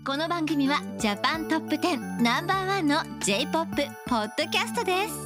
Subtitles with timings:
[0.00, 3.74] この番組はジャパントップ10ナンバーワンの J-POP
[4.06, 5.24] ポッドキャストです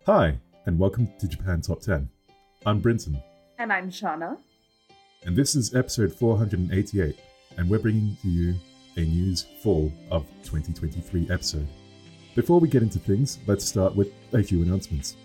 [0.05, 2.07] Hi, and welcome to Japan Top 10.
[2.65, 3.17] I'm Brinton,
[3.60, 4.38] and I'm Shanna.
[5.26, 7.14] and this is episode 488,
[7.58, 8.54] and we're bringing to you
[8.96, 11.68] a news fall of 2023 episode.
[12.34, 15.16] Before we get into things, let's start with a few announcements.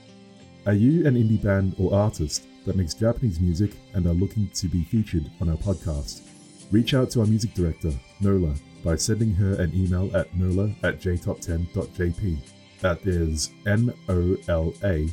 [0.65, 4.67] Are you an indie band or artist that makes Japanese music and are looking to
[4.67, 6.27] be featured on our podcast?
[6.71, 10.99] Reach out to our music director, Nola, by sending her an email at nola at
[10.99, 12.37] jtop10.jp.
[12.81, 15.07] That is N O L A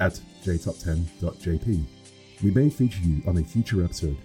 [0.00, 1.84] at jtop10.jp.
[2.42, 4.16] We may feature you on a future episode.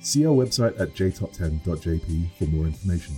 [0.00, 3.16] See our website at jtop10.jp for more information.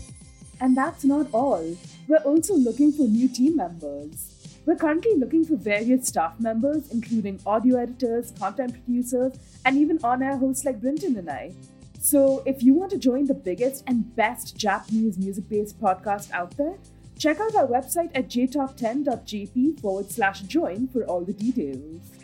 [0.60, 1.76] And that's not all.
[2.06, 4.32] We're also looking for new team members.
[4.64, 9.32] We're currently looking for various staff members, including audio editors, content producers,
[9.64, 11.52] and even on air hosts like Brinton and I.
[12.00, 16.56] So, if you want to join the biggest and best Japanese music based podcast out
[16.56, 16.76] there,
[17.18, 22.16] check out our website at jtop10.jp forward slash join for all the details.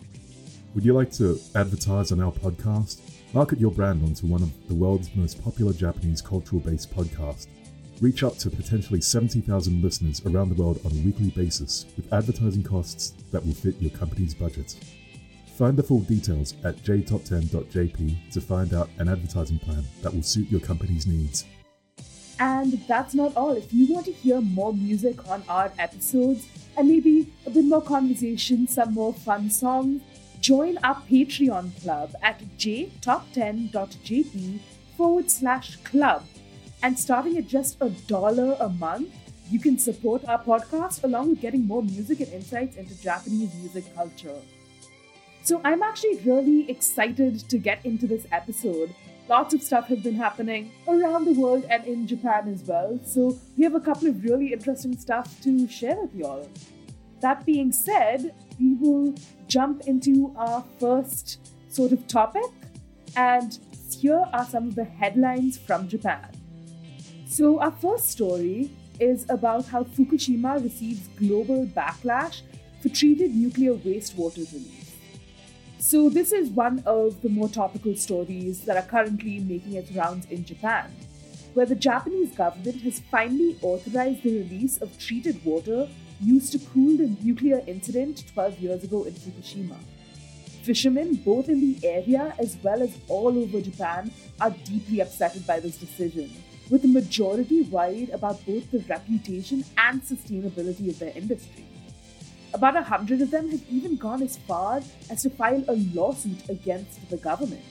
[0.75, 3.03] Would you like to advertise on our podcast?
[3.35, 7.47] Market your brand onto one of the world's most popular Japanese cultural based podcasts.
[8.01, 12.63] Reach up to potentially 70,000 listeners around the world on a weekly basis with advertising
[12.63, 14.75] costs that will fit your company's budget.
[15.59, 20.51] Find the full details at jtop10.jp to find out an advertising plan that will suit
[20.51, 21.45] your company's needs.
[22.41, 23.53] And that's not all.
[23.53, 26.49] If you want to hear more music on our episodes
[26.79, 30.01] and maybe a bit more conversation, some more fun songs,
[30.43, 34.59] join our Patreon club at jtop10.jp
[34.97, 36.25] forward slash club.
[36.83, 39.15] And starting at just a dollar a month,
[39.49, 43.85] you can support our podcast along with getting more music and insights into Japanese music
[43.95, 44.35] culture.
[45.45, 48.93] So I'm actually really excited to get into this episode.
[49.29, 52.99] Lots of stuff has been happening around the world and in Japan as well.
[53.05, 56.49] So we have a couple of really interesting stuff to share with y'all.
[57.23, 59.15] That being said, we will
[59.47, 61.39] jump into our first
[61.69, 62.51] sort of topic,
[63.15, 63.57] and
[63.97, 66.29] here are some of the headlines from Japan.
[67.27, 72.43] So, our first story is about how Fukushima receives global backlash
[72.83, 74.97] for treated nuclear wastewater release.
[75.79, 80.27] So, this is one of the more topical stories that are currently making its rounds
[80.27, 80.91] in Japan,
[81.55, 85.89] where the Japanese government has finally authorized the release of treated water
[86.23, 89.77] used to cool the nuclear incident 12 years ago in Fukushima.
[90.63, 95.59] Fishermen, both in the area as well as all over Japan, are deeply upset by
[95.59, 96.31] this decision,
[96.71, 101.67] with the majority worried about both the reputation and sustainability of their industry.
[102.55, 106.49] About a hundred of them have even gone as far as to file a lawsuit
[106.49, 107.65] against the government.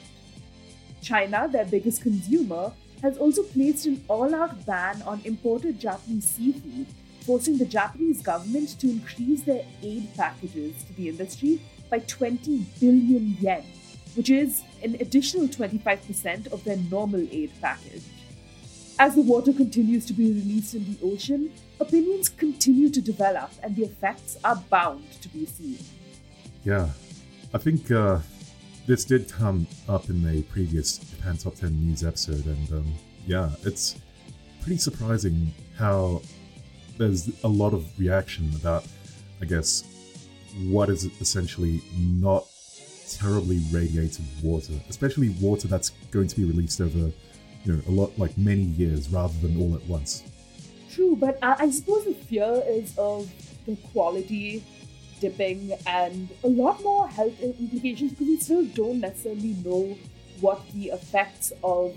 [1.02, 6.88] China, their biggest consumer, has also placed an all out ban on imported Japanese seafood,
[7.24, 13.38] forcing the Japanese government to increase their aid packages to the industry by 20 billion
[13.40, 13.64] yen,
[14.16, 18.04] which is an additional 25% of their normal aid package.
[19.00, 23.76] As the water continues to be released in the ocean, opinions continue to develop and
[23.76, 25.80] the effects are bound to be seen.
[26.64, 26.90] Yeah,
[27.54, 28.20] I think uh,
[28.86, 32.94] this did come up in a previous Japan Top 10 news episode, and um,
[33.26, 34.00] yeah, it's
[34.62, 36.22] pretty surprising how
[37.02, 38.86] there's a lot of reaction about,
[39.42, 39.84] I guess,
[40.68, 42.46] what is essentially not
[43.10, 47.12] terribly radiated water, especially water that's going to be released over,
[47.66, 50.24] you know, a lot like many years rather than all at once.
[50.92, 53.32] True, but I, I suppose the fear is of
[53.66, 54.64] the quality
[55.20, 59.98] dipping and a lot more health implications because we still don't necessarily know
[60.40, 61.96] what the effects of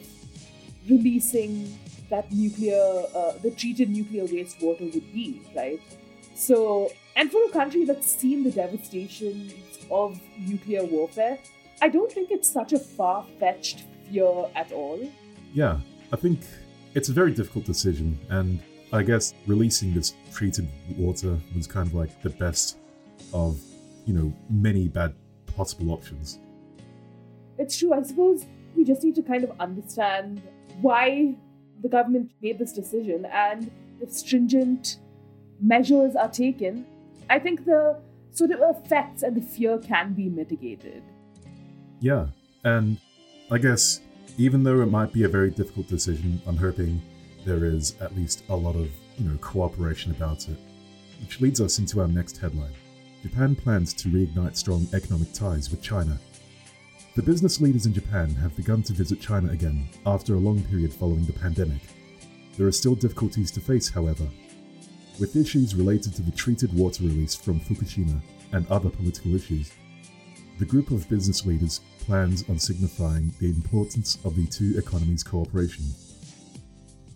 [0.89, 1.79] releasing
[2.15, 2.85] that nuclear,
[3.15, 5.81] uh, the treated nuclear wastewater would be, right?
[6.37, 9.53] So, and for a country that's seen the devastations
[9.91, 11.39] of nuclear warfare,
[11.83, 15.01] I don't think it's such a far fetched fear at all.
[15.53, 15.81] Yeah,
[16.13, 16.39] I think
[16.95, 18.61] it's a very difficult decision, and
[18.93, 22.79] I guess releasing this treated water was kind of like the best
[23.33, 23.61] of,
[24.07, 25.15] you know, many bad
[25.57, 26.39] possible options.
[27.59, 27.93] It's true.
[27.93, 28.47] I suppose
[28.77, 30.43] we just need to kind of understand
[30.81, 31.37] why
[31.85, 33.71] the government made this decision and
[34.01, 34.99] if stringent
[35.61, 36.87] measures are taken,
[37.31, 38.01] I think the
[38.33, 41.03] sort of effects and the fear can be mitigated.
[42.01, 42.27] Yeah,
[42.65, 42.99] and
[43.51, 44.01] I guess
[44.39, 47.01] even though it might be a very difficult decision, I'm hoping
[47.45, 50.57] there is at least a lot of, you know, cooperation about it.
[51.21, 52.73] Which leads us into our next headline.
[53.23, 56.19] Japan plans to reignite strong economic ties with China.
[57.15, 60.93] The business leaders in Japan have begun to visit China again after a long period
[60.93, 61.81] following the pandemic.
[62.57, 64.27] There are still difficulties to face, however,
[65.21, 68.21] with issues related to the treated water release from Fukushima
[68.51, 69.71] and other political issues.
[70.59, 75.85] The group of business leaders plans on signifying the importance of the two economies' cooperation.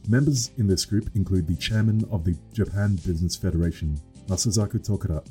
[0.06, 5.26] Members in this group include the chairman of the Japan Business Federation, Masakazu Tokura,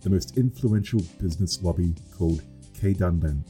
[0.00, 2.40] the most influential business lobby called
[2.72, 3.42] Keidanren,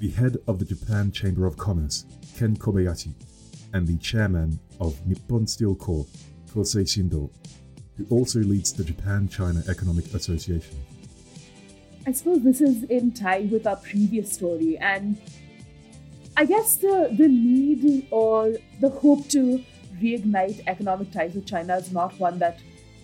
[0.00, 2.06] the head of the Japan Chamber of Commerce,
[2.36, 3.12] Ken Kobayashi,
[3.74, 6.08] and the chairman of Nippon Steel Corp,
[6.50, 7.30] Kosei Shindo,
[7.96, 10.74] who also leads the Japan China Economic Association.
[12.06, 15.20] I suppose this is in tie with our previous story, and
[16.34, 19.62] I guess the, the need or the hope to
[20.02, 22.58] reignite economic ties with China is not one that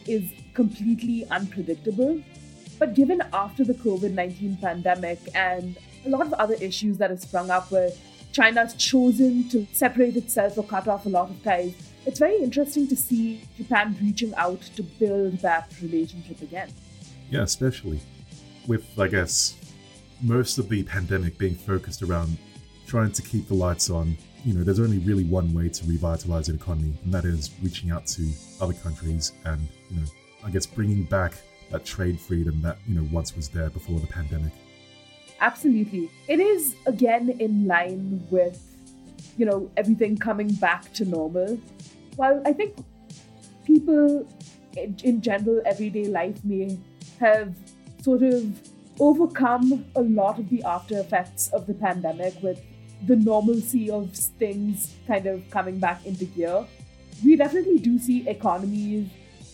[0.07, 2.23] is completely unpredictable.
[2.79, 5.77] But given after the COVID 19 pandemic and
[6.07, 7.91] a lot of other issues that have sprung up where
[8.33, 11.75] China's chosen to separate itself or cut off a lot of ties,
[12.05, 16.71] it's very interesting to see Japan reaching out to build that relationship again.
[17.31, 18.01] Yeah, especially
[18.67, 19.57] with, I guess,
[20.23, 22.37] most of the pandemic being focused around
[22.87, 24.17] trying to keep the lights on.
[24.45, 27.91] You know, there's only really one way to revitalize an economy, and that is reaching
[27.91, 28.29] out to
[28.61, 30.07] other countries and, you know,
[30.45, 31.35] I guess bringing back
[31.73, 34.53] that trade freedom that, you know, once was there before the pandemic.
[35.41, 36.11] Absolutely.
[36.29, 38.61] It is again in line with,
[39.37, 41.61] you know, everything coming back to normal.
[42.17, 42.77] While I think
[43.65, 44.27] people
[44.77, 46.79] in, general, everyday life may
[47.21, 47.55] have
[48.03, 48.61] sort of
[48.99, 52.63] overcome a lot of the after effects of the pandemic with
[53.07, 56.65] the normalcy of things kind of coming back into gear.
[57.25, 59.09] We definitely do see economies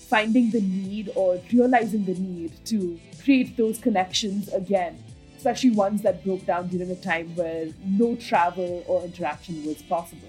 [0.08, 5.02] finding the need or realizing the need to create those connections again,
[5.42, 10.28] especially ones that broke down during a time where no travel or interaction was possible.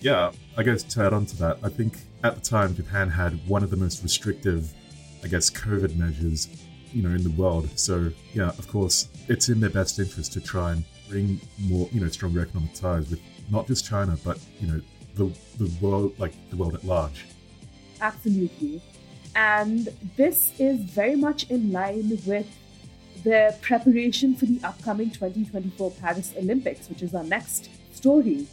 [0.00, 3.46] Yeah, I guess to add on to that, I think at the time Japan had
[3.46, 4.72] one of the most restrictive,
[5.22, 6.48] I guess, COVID measures,
[6.94, 7.68] you know, in the world.
[7.78, 12.00] So yeah, of course, it's in their best interest to try and bring more, you
[12.00, 13.20] know, stronger economic ties with
[13.50, 14.80] not just China, but you know,
[15.14, 15.26] the
[15.58, 17.26] the world, like the world at large.
[18.00, 18.80] Absolutely.
[19.36, 22.48] And this is very much in line with
[23.24, 28.46] the preparation for the upcoming 2024 Paris Olympics, which is our next story.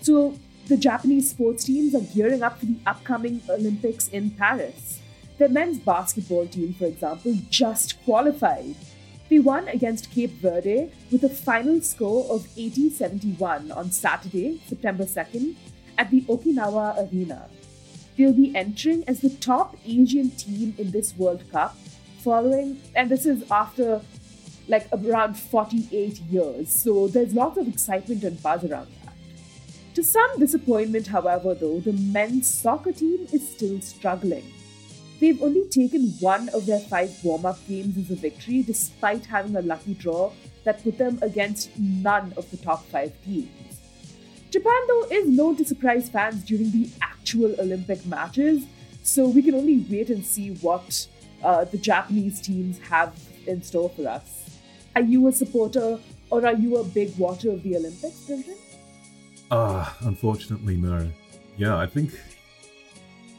[0.00, 5.00] So, the Japanese sports teams are gearing up for the upcoming Olympics in Paris.
[5.38, 8.74] The men's basketball team, for example, just qualified.
[9.28, 15.04] They won against Cape Verde with a final score of 80 71 on Saturday, September
[15.04, 15.54] 2nd,
[15.98, 17.48] at the Okinawa Arena.
[18.16, 21.76] They'll be entering as the top Asian team in this World Cup,
[22.26, 24.00] following, and this is after
[24.66, 29.14] like around 48 years, so there's lots of excitement and buzz around that.
[29.94, 34.52] To some disappointment, however, though, the men's soccer team is still struggling.
[35.20, 39.54] They've only taken one of their five warm up games as a victory, despite having
[39.54, 40.32] a lucky draw
[40.64, 43.80] that put them against none of the top five teams.
[44.50, 48.66] Japan, though, is known to surprise fans during the actual Olympic matches,
[49.04, 51.06] so we can only wait and see what
[51.42, 53.14] uh, the Japanese teams have
[53.46, 54.58] in store for us.
[54.94, 55.98] Are you a supporter
[56.30, 58.56] or are you a big watcher of the Olympics, Brinton?
[59.50, 61.10] Ah, unfortunately, no.
[61.56, 62.18] Yeah, I think,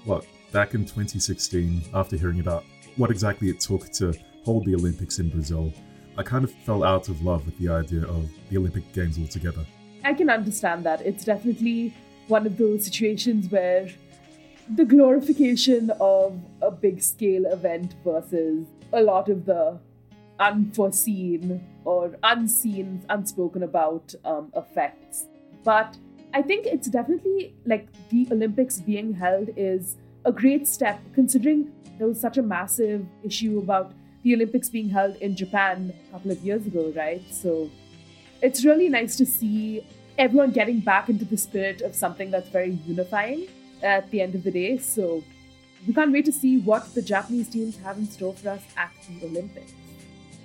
[0.05, 2.63] what, back in 2016, after hearing about
[2.95, 4.13] what exactly it took to
[4.45, 5.73] hold the Olympics in Brazil,
[6.17, 9.65] I kind of fell out of love with the idea of the Olympic Games altogether.
[10.03, 11.01] I can understand that.
[11.01, 11.93] It's definitely
[12.27, 13.89] one of those situations where
[14.75, 19.79] the glorification of a big scale event versus a lot of the
[20.39, 25.25] unforeseen or unseen, unspoken about um, effects.
[25.63, 25.97] But
[26.33, 29.95] I think it's definitely like the Olympics being held is
[30.25, 33.93] a great step considering there was such a massive issue about
[34.23, 37.23] the Olympics being held in Japan a couple of years ago, right?
[37.31, 37.69] So
[38.41, 39.85] it's really nice to see
[40.17, 43.47] everyone getting back into the spirit of something that's very unifying
[43.83, 44.77] at the end of the day.
[44.77, 45.23] So
[45.87, 48.91] we can't wait to see what the Japanese teams have in store for us at
[49.07, 49.73] the Olympics.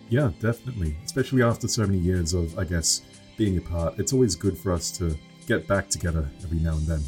[0.08, 0.96] Yeah, definitely.
[1.04, 3.02] Especially after so many years of, I guess,
[3.36, 3.98] being apart.
[3.98, 7.00] It's always good for us to get back together every now and then.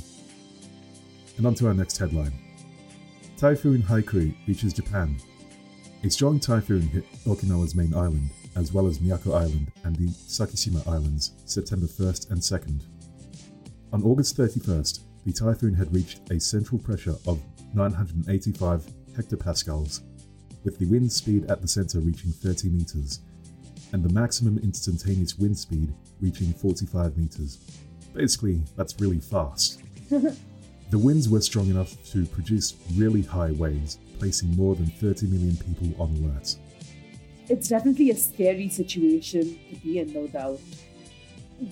[1.37, 2.33] And on to our next headline
[3.37, 5.17] Typhoon Haikui reaches Japan.
[6.03, 10.87] A strong typhoon hit Okinawa's main island, as well as Miyako Island and the Sakishima
[10.87, 12.81] Islands, September 1st and 2nd.
[13.93, 17.41] On August 31st, the typhoon had reached a central pressure of
[17.75, 20.01] 985 hectopascals,
[20.65, 23.21] with the wind speed at the center reaching 30 meters,
[23.93, 27.59] and the maximum instantaneous wind speed reaching 45 meters.
[28.13, 29.83] Basically, that's really fast.
[30.11, 35.57] the winds were strong enough to produce really high waves, placing more than 30 million
[35.57, 36.57] people on alert.
[37.49, 40.61] It's definitely a scary situation to be in, no doubt.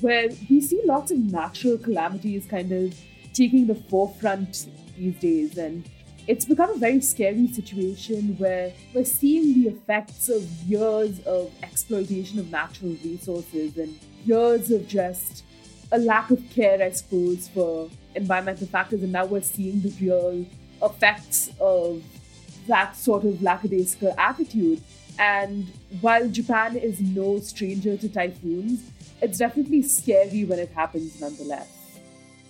[0.00, 2.94] Where we see lots of natural calamities kind of
[3.32, 5.88] taking the forefront these days, and
[6.28, 12.38] it's become a very scary situation where we're seeing the effects of years of exploitation
[12.38, 15.42] of natural resources and years of just
[15.90, 20.46] a lack of care, I suppose, for environmental factors, and now we're seeing the real
[20.82, 22.02] effects of
[22.68, 24.80] that sort of lackadaisical attitude.
[25.18, 25.66] And
[26.00, 28.80] while Japan is no stranger to typhoons,
[29.20, 31.81] it's definitely scary when it happens nonetheless.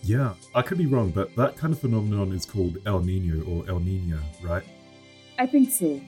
[0.02, 3.68] Yeah, I could be wrong, but that kind of phenomenon is called El Nino or
[3.68, 4.64] El Nina, right?
[5.38, 6.00] I think so.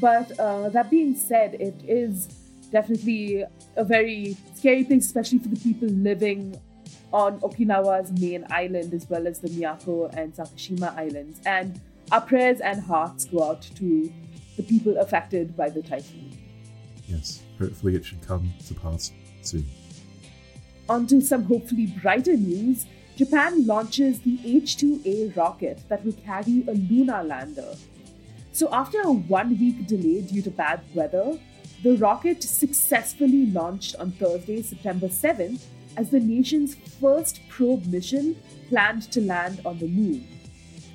[0.00, 2.28] But uh, that being said, it is
[2.70, 3.44] definitely
[3.76, 6.58] a very scary place, especially for the people living
[7.12, 11.40] on Okinawa's main island as well as the Miyako and Sakishima Islands.
[11.44, 11.80] And
[12.10, 14.12] our prayers and hearts go out to
[14.56, 16.36] the people affected by the typhoon.
[17.06, 19.66] Yes, hopefully it should come to pass soon.
[20.88, 22.86] On to some hopefully brighter news.
[23.16, 27.74] Japan launches the H2A rocket that will carry a lunar lander.
[28.52, 31.38] So, after a one week delay due to bad weather,
[31.82, 35.62] the rocket successfully launched on Thursday, September 7th,
[35.96, 38.36] as the nation's first probe mission
[38.68, 40.26] planned to land on the moon.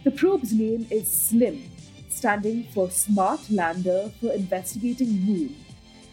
[0.04, 1.70] The probe's name is SLIM,
[2.10, 5.56] standing for Smart Lander for Investigating Moon,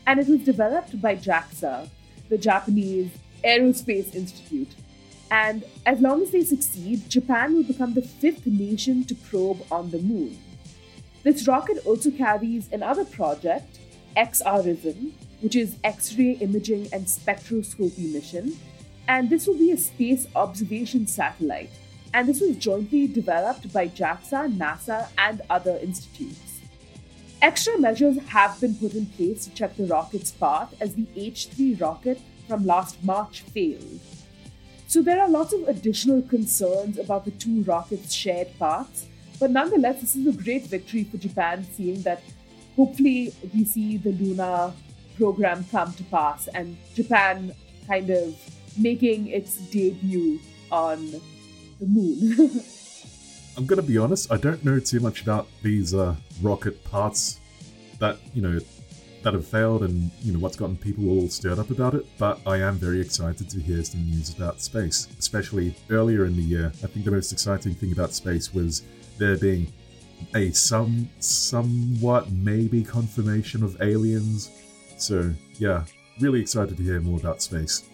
[0.06, 1.88] and it was developed by JAXA,
[2.28, 3.10] the Japanese
[3.42, 4.74] Aerospace Institute.
[5.34, 9.90] And as long as they succeed, Japan will become the fifth nation to probe on
[9.90, 10.38] the moon.
[11.24, 13.80] This rocket also carries another project,
[14.16, 15.10] XRISM,
[15.40, 18.56] which is X ray imaging and spectroscopy mission,
[19.08, 21.70] and this will be a space observation satellite.
[22.12, 26.60] And this was jointly developed by JAXA, NASA, and other institutes.
[27.42, 31.48] Extra measures have been put in place to check the rocket's path as the H
[31.48, 33.98] 3 rocket from last March failed.
[34.94, 39.06] So there are lots of additional concerns about the two rockets' shared paths,
[39.40, 42.22] but nonetheless, this is a great victory for Japan, seeing that
[42.76, 44.72] hopefully we see the Luna
[45.16, 47.52] program come to pass and Japan
[47.88, 48.36] kind of
[48.78, 50.38] making its debut
[50.70, 51.10] on
[51.80, 52.62] the moon.
[53.56, 57.40] I'm gonna be honest, I don't know too much about these uh, rocket parts
[57.98, 58.60] that, you know,
[59.24, 62.40] that have failed and, you know, what's gotten people all stirred up about it, but
[62.46, 66.72] I am very excited to hear some news about space, especially earlier in the year.
[66.82, 68.82] I think the most exciting thing about space was
[69.18, 69.72] there being
[70.34, 74.50] a some somewhat maybe confirmation of aliens.
[74.96, 75.84] So, yeah,
[76.20, 77.84] really excited to hear more about space.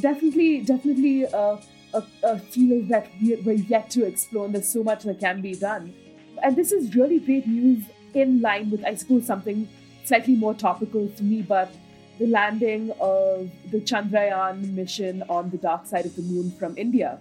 [0.00, 1.56] definitely, definitely uh,
[1.94, 5.40] a, a field that we- we're yet to explore, and there's so much that can
[5.40, 5.94] be done.
[6.42, 7.84] And this is really great news
[8.14, 9.68] in line with, I suppose, something
[10.04, 11.72] slightly more topical to me, but
[12.18, 17.18] the landing of the Chandrayaan mission on the dark side of the moon from India.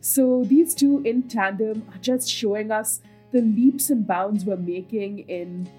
[0.00, 3.00] So these two in tandem are just showing us
[3.32, 5.70] the leaps and bounds we're making in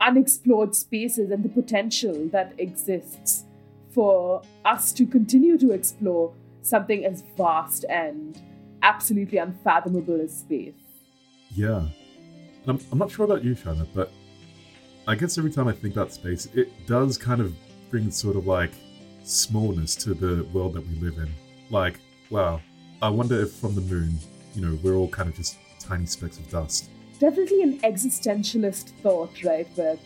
[0.00, 3.44] unexplored spaces and the potential that exists
[3.92, 8.40] for us to continue to explore something as vast and
[8.82, 10.74] absolutely unfathomable as space.
[11.54, 11.86] Yeah.
[12.66, 14.12] I'm, I'm not sure about you, Shanna, but
[15.08, 17.54] I guess every time I think about space, it does kind of
[17.90, 18.72] bring sort of like
[19.22, 21.32] smallness to the world that we live in.
[21.70, 22.60] Like, wow,
[23.00, 24.18] I wonder if from the moon,
[24.54, 26.90] you know, we're all kind of just tiny specks of dust.
[27.20, 29.68] Definitely an existentialist thought, right?
[29.76, 29.96] Where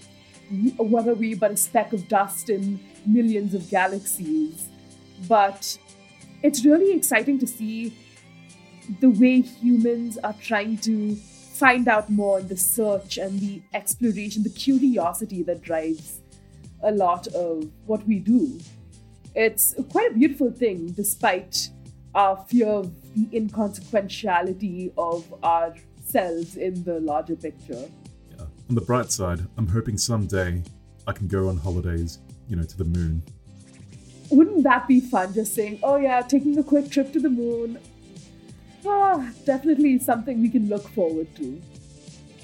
[0.77, 4.69] what are we but a speck of dust in millions of galaxies?
[5.27, 5.79] But
[6.43, 7.97] it's really exciting to see
[9.01, 11.17] the way humans are trying to
[11.61, 16.23] find out more the search and the exploration, the curiosity that drives
[16.83, 18.59] a lot of what we do.
[19.35, 21.69] It's quite a beautiful thing, despite
[22.15, 27.85] our fear of the inconsequentiality of ourselves in the larger picture.
[28.31, 28.47] Yeah.
[28.71, 30.63] On the bright side, I'm hoping someday
[31.07, 33.23] I can go on holidays, you know, to the moon.
[34.31, 37.79] Wouldn't that be fun just saying, oh yeah, taking a quick trip to the moon,
[38.87, 41.61] Ah, definitely something we can look forward to.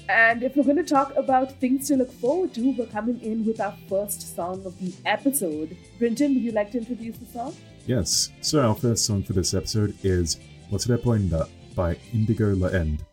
[0.09, 3.45] And if we're going to talk about things to look forward to, we're coming in
[3.45, 5.75] with our first song of the episode.
[5.99, 7.55] Brinton, would you like to introduce the song?
[7.85, 8.31] Yes.
[8.41, 10.37] So our first song for this episode is
[10.69, 11.33] What's Their Point
[11.75, 13.03] by Indigo La End.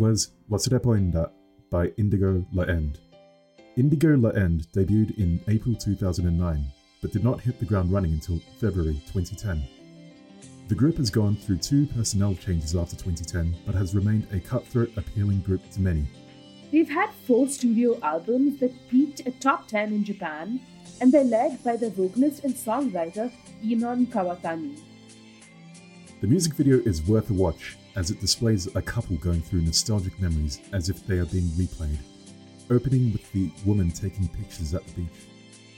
[0.00, 1.30] was La Serre Polenta
[1.70, 2.98] by Indigo La End.
[3.76, 6.64] Indigo La End debuted in April 2009,
[7.02, 9.62] but did not hit the ground running until February 2010.
[10.68, 14.90] The group has gone through two personnel changes after 2010, but has remained a cutthroat,
[14.96, 16.06] appealing group to many.
[16.72, 20.60] They've had four studio albums that peaked at top 10 in Japan,
[21.02, 23.30] and they're led by the vocalist and songwriter
[23.62, 24.80] Enon Kawatani.
[26.22, 30.18] The music video is worth a watch as it displays a couple going through nostalgic
[30.20, 31.98] memories as if they are being replayed,
[32.70, 35.08] opening with the woman taking pictures at the beach.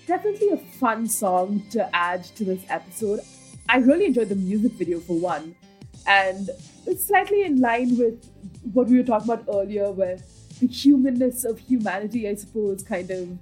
[0.07, 3.21] Definitely a fun song to add to this episode.
[3.69, 5.55] I really enjoyed the music video for one,
[6.07, 6.51] and
[6.87, 8.29] it's slightly in line with
[8.73, 10.19] what we were talking about earlier, where
[10.61, 13.39] the humanness of humanity, I suppose, kind of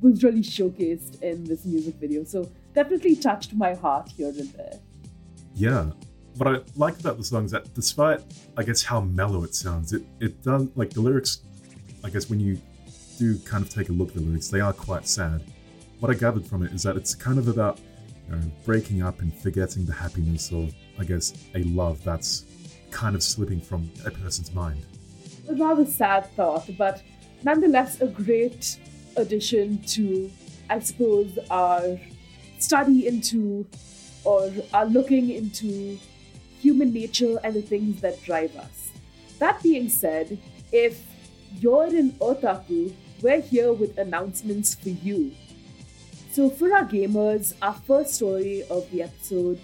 [0.00, 2.24] was really showcased in this music video.
[2.24, 4.78] So definitely touched my heart here and there.
[5.54, 5.90] Yeah,
[6.38, 8.20] what I like about the song is that despite,
[8.56, 11.42] I guess, how mellow it sounds, it, it does, like, the lyrics,
[12.04, 12.60] I guess, when you
[13.18, 15.42] do kind of take a look at the lyrics, they are quite sad.
[16.00, 17.80] What I gathered from it is that it's kind of about,
[18.28, 22.44] you know, breaking up and forgetting the happiness or I guess, a love that's
[22.90, 24.84] kind of slipping from a person's mind.
[25.48, 27.02] a rather sad thought, but
[27.42, 28.78] nonetheless a great
[29.16, 30.30] addition to,
[30.68, 31.98] I suppose, our
[32.58, 33.66] study into
[34.24, 35.98] or our looking into
[36.60, 38.90] human nature and the things that drive us.
[39.38, 40.38] That being said,
[40.72, 41.02] if
[41.58, 42.92] you're an otaku,
[43.22, 45.32] we're here with announcements for you.
[46.30, 49.60] So, for our gamers, our first story of the episode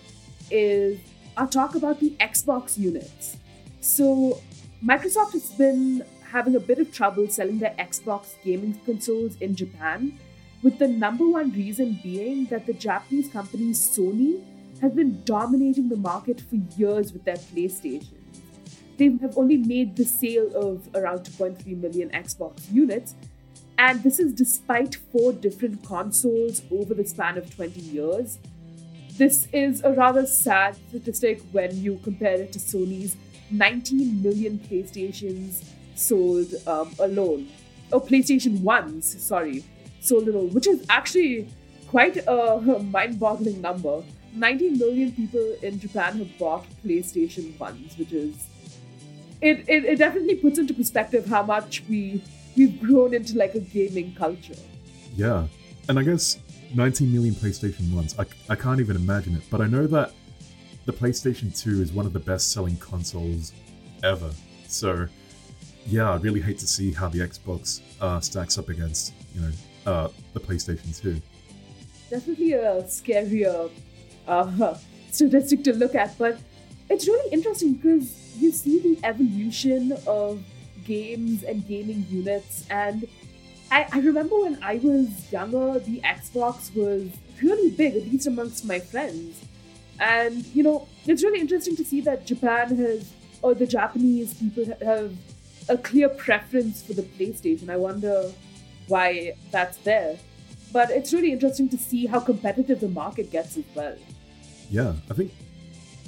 [0.51, 0.99] is
[1.37, 3.37] our talk about the Xbox units.
[3.81, 4.41] So,
[4.85, 10.19] Microsoft has been having a bit of trouble selling their Xbox gaming consoles in Japan,
[10.63, 14.43] with the number one reason being that the Japanese company Sony
[14.85, 18.09] has been dominating the market for years with their PlayStations.
[18.99, 23.15] They have only made the sale of around 2.3 million Xbox units,
[23.79, 28.39] and this is despite four different consoles over the span of 20 years.
[29.17, 33.17] This is a rather sad statistic when you compare it to Sony's
[33.51, 37.49] 19 million PlayStations sold um, alone.
[37.91, 39.65] Oh, PlayStation 1s, sorry,
[40.01, 41.49] sold alone, which is actually
[41.89, 42.61] quite a
[42.93, 44.03] mind boggling number.
[44.35, 48.47] 19 million people in Japan have bought PlayStation 1s, which is.
[49.41, 52.23] It, it, it definitely puts into perspective how much we
[52.57, 54.55] we've grown into like a gaming culture.
[55.15, 55.47] Yeah,
[55.89, 56.39] and I guess
[56.75, 60.13] 19 million PlayStation 1s, I, I can't even imagine it, but I know that
[60.87, 63.53] the PlayStation 2 is one of the best selling consoles
[64.03, 64.31] ever.
[64.69, 65.07] So,
[65.87, 69.51] yeah, I really hate to see how the Xbox uh, stacks up against, you know,
[69.87, 71.21] uh, the PlayStation 2.
[72.11, 73.71] definitely a scarier
[74.27, 74.75] uh,
[75.11, 76.39] statistic to look at, but
[76.91, 80.43] it's really interesting because you see the evolution of
[80.85, 82.67] games and gaming units.
[82.71, 83.09] And
[83.71, 87.11] I, I remember when I was younger, the Xbox was
[87.43, 89.45] really big, at least amongst my friends.
[89.99, 94.67] And, you know, it's really interesting to see that Japan has, or the Japanese people
[94.85, 95.15] have
[95.69, 97.71] a clear preference for the PlayStation.
[97.71, 98.31] I wonder
[98.89, 100.19] why that's there.
[100.73, 103.97] But it's really interesting to see how competitive the market gets as well.
[104.71, 105.33] Yeah, I think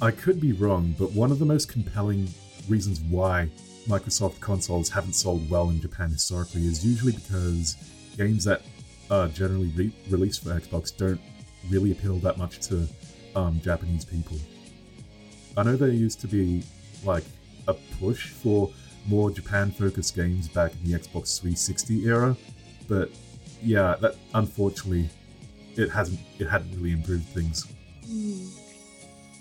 [0.01, 2.27] I could be wrong, but one of the most compelling
[2.67, 3.49] reasons why
[3.87, 7.77] Microsoft consoles haven't sold well in Japan historically is usually because
[8.17, 8.61] games that
[9.09, 11.21] are generally re- released for Xbox don't
[11.69, 12.87] really appeal that much to
[13.35, 14.37] um, Japanese people.
[15.55, 16.63] I know there used to be
[17.03, 17.23] like
[17.67, 18.69] a push for
[19.07, 22.35] more Japan-focused games back in the Xbox 360 era,
[22.87, 23.09] but
[23.61, 25.09] yeah, that unfortunately
[25.75, 27.65] it hasn't it hadn't really improved things.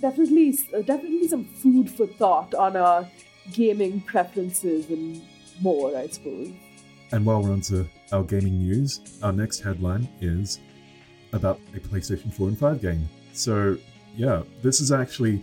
[0.00, 3.08] Definitely, uh, definitely some food for thought on our
[3.52, 5.22] gaming preferences and
[5.60, 6.52] more, I suppose.
[7.12, 10.58] And while we're on to our gaming news, our next headline is
[11.32, 13.08] about a PlayStation 4 and 5 game.
[13.32, 13.76] So,
[14.16, 15.42] yeah, this is actually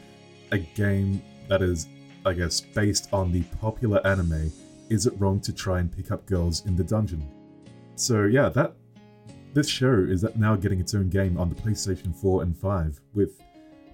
[0.51, 1.87] a game that is,
[2.25, 4.51] I guess, based on the popular anime
[4.89, 7.27] Is It Wrong to Try and Pick Up Girls in the Dungeon?
[7.95, 8.75] So, yeah, that
[9.53, 13.41] this show is now getting its own game on the PlayStation 4 and 5, with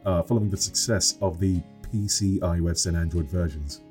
[0.06, 1.62] uh, following the success of the
[1.94, 3.82] PC, iOS, and Android versions.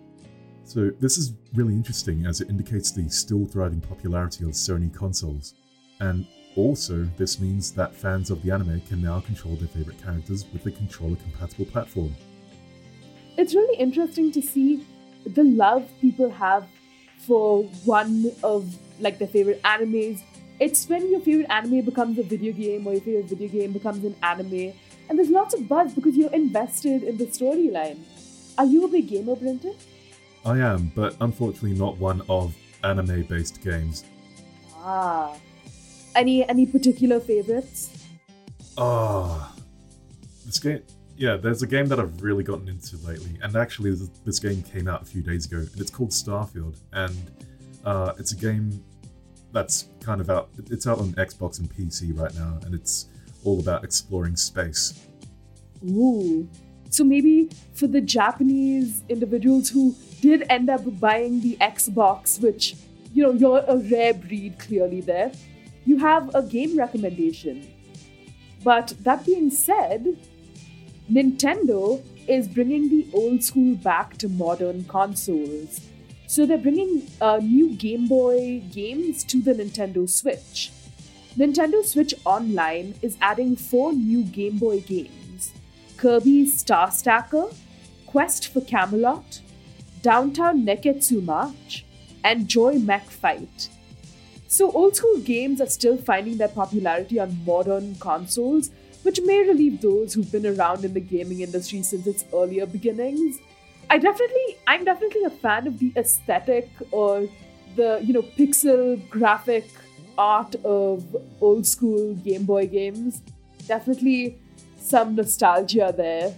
[0.65, 5.55] So this is really interesting as it indicates the still thriving popularity of Sony consoles.
[6.01, 6.27] And
[6.57, 10.67] also, this means that fans of the anime can now control their favorite characters with
[10.67, 12.15] a controller compatible platform.
[13.37, 14.87] It's really interesting to see
[15.25, 16.67] the love people have
[17.27, 20.23] for one of like their favorite animes.
[20.61, 24.05] It's when your favorite anime becomes a video game or your favorite video game becomes
[24.05, 24.73] an anime.
[25.09, 27.99] And there's lots of buzz because you're invested in the storyline.
[28.59, 29.75] Are you a big gamer, Brinton?
[30.45, 34.05] I am, but unfortunately not one of anime based games.
[34.79, 35.37] Ah.
[36.17, 38.07] Any any particular favorites?
[38.77, 39.55] Ah,
[40.45, 40.83] this game.
[41.17, 44.63] Yeah, there's a game that I've really gotten into lately, and actually, this, this game
[44.63, 47.17] came out a few days ago, and it's called Starfield, and
[47.85, 48.83] uh, it's a game
[49.53, 50.51] that's kind of out.
[50.71, 53.07] It's out on Xbox and PC right now, and it's
[53.45, 55.07] all about exploring space.
[55.85, 56.49] Ooh.
[56.91, 62.77] So maybe for the Japanese individuals who did end up buying the Xbox, which,
[63.13, 65.33] you know, you're a rare breed clearly there,
[65.85, 67.67] you have a game recommendation.
[68.65, 70.17] But that being said,
[71.11, 75.81] Nintendo is bringing the old school back to modern consoles.
[76.29, 80.71] So they're bringing uh, new Game Boy games to the Nintendo Switch.
[81.39, 85.55] Nintendo Switch Online is adding four new Game Boy games
[85.97, 87.47] Kirby Star Stacker,
[88.05, 89.41] Quest for Camelot,
[90.03, 91.87] Downtown Nekketsu March,
[92.23, 93.71] and Joy Mech Fight.
[94.49, 98.71] So, old school games are still finding their popularity on modern consoles,
[99.03, 103.39] which may relieve those who've been around in the gaming industry since its earlier beginnings.
[103.91, 107.27] I definitely, I'm definitely a fan of the aesthetic or
[107.75, 109.67] the, you know, pixel graphic
[110.19, 111.05] art of
[111.41, 113.23] old school Game Boy games.
[113.67, 114.39] Definitely
[114.79, 116.35] some nostalgia there.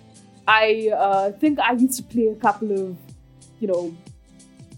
[0.47, 2.97] I uh, think I used to play a couple of,
[3.59, 3.97] you know,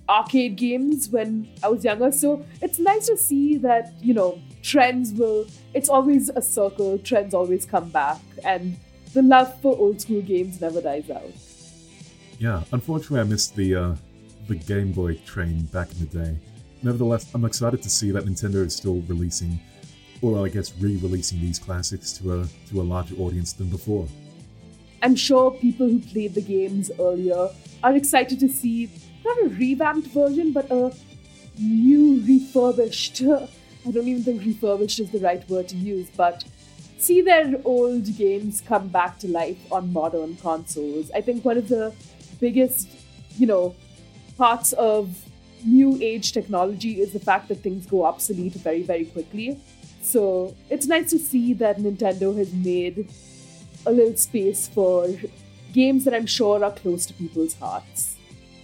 [0.09, 2.11] arcade games when I was younger.
[2.11, 7.35] So it's nice to see that, you know, trends will, it's always a circle, trends
[7.35, 8.77] always come back, and
[9.13, 11.33] the love for old school games never dies out.
[12.43, 13.95] Yeah, unfortunately, I missed the uh,
[14.49, 16.37] the Game Boy train back in the day.
[16.83, 19.61] Nevertheless, I'm excited to see that Nintendo is still releasing,
[20.23, 24.09] or I guess re-releasing these classics to a to a larger audience than before.
[25.05, 27.49] I'm sure people who played the games earlier
[27.85, 28.91] are excited to see
[29.25, 30.93] not a revamped version, but a
[31.61, 33.23] new, refurbished.
[33.23, 36.43] I don't even think refurbished is the right word to use, but
[36.99, 41.09] see their old games come back to life on modern consoles.
[41.13, 41.95] I think one of the
[42.43, 42.89] biggest,
[43.39, 43.75] you know,
[44.37, 45.17] parts of
[45.65, 49.59] new age technology is the fact that things go obsolete very, very quickly.
[50.03, 53.09] So it's nice to see that Nintendo has made
[53.87, 55.07] a little space for
[55.73, 58.17] games that I'm sure are close to people's hearts.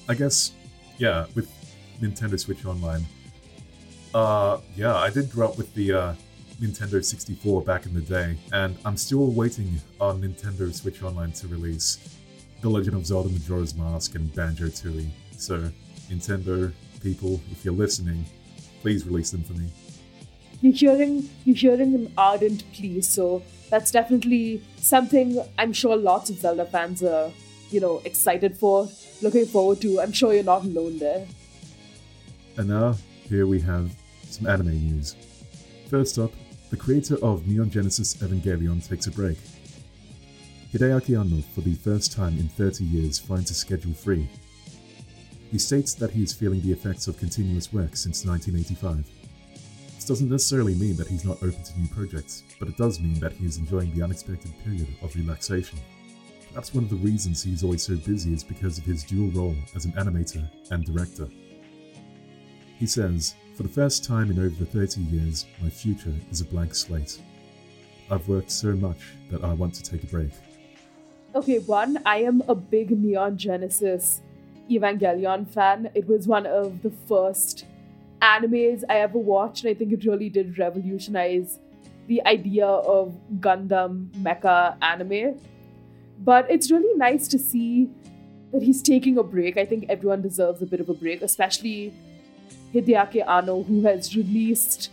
[0.09, 0.53] I guess,
[0.99, 1.49] yeah, with
[2.03, 3.05] Nintendo Switch Online.
[4.13, 6.15] Uh, yeah, I did grow up with the uh,
[6.61, 11.47] Nintendo 64 back in the day, and I'm still waiting on Nintendo Switch Online to
[11.47, 12.18] release
[12.61, 15.09] The Legend of Zelda Majora's Mask and Banjo Tooie.
[15.37, 15.71] So,
[16.11, 18.25] Nintendo people, if you're listening,
[18.81, 19.69] please release them for me.
[20.61, 26.39] You're hearing you're hearing an ardent plea, so that's definitely something I'm sure lots of
[26.39, 27.31] Zelda fans are,
[27.71, 28.89] you know, excited for,
[29.23, 30.01] looking forward to.
[30.01, 31.27] I'm sure you're not alone there.
[32.57, 32.97] And now,
[33.29, 33.95] here we have
[34.25, 35.15] some anime news.
[35.89, 36.33] First up,
[36.71, 39.39] the creator of Neon Genesis Evangelion takes a break.
[40.73, 44.29] Hideaki Anno, for the first time in 30 years, finds a schedule free.
[45.51, 49.09] He states that he is feeling the effects of continuous work since 1985.
[49.95, 53.19] This doesn't necessarily mean that he's not open to new projects, but it does mean
[53.19, 55.79] that he is enjoying the unexpected period of relaxation.
[56.51, 59.31] Perhaps one of the reasons he is always so busy is because of his dual
[59.31, 61.29] role as an animator and director.
[62.79, 66.75] He says, For the first time in over 30 years, my future is a blank
[66.75, 67.19] slate.
[68.11, 70.31] I've worked so much that I want to take a break.
[71.39, 74.23] Okay, one, I am a big Neon Genesis
[74.69, 75.89] Evangelion fan.
[75.95, 77.65] It was one of the first
[78.21, 81.61] animes I ever watched, and I think it really did revolutionize
[82.09, 85.41] the idea of Gundam mecha anime.
[86.19, 87.89] But it's really nice to see
[88.51, 89.57] that he's taking a break.
[89.57, 91.95] I think everyone deserves a bit of a break, especially
[92.75, 94.91] Hideaki Anno, who has released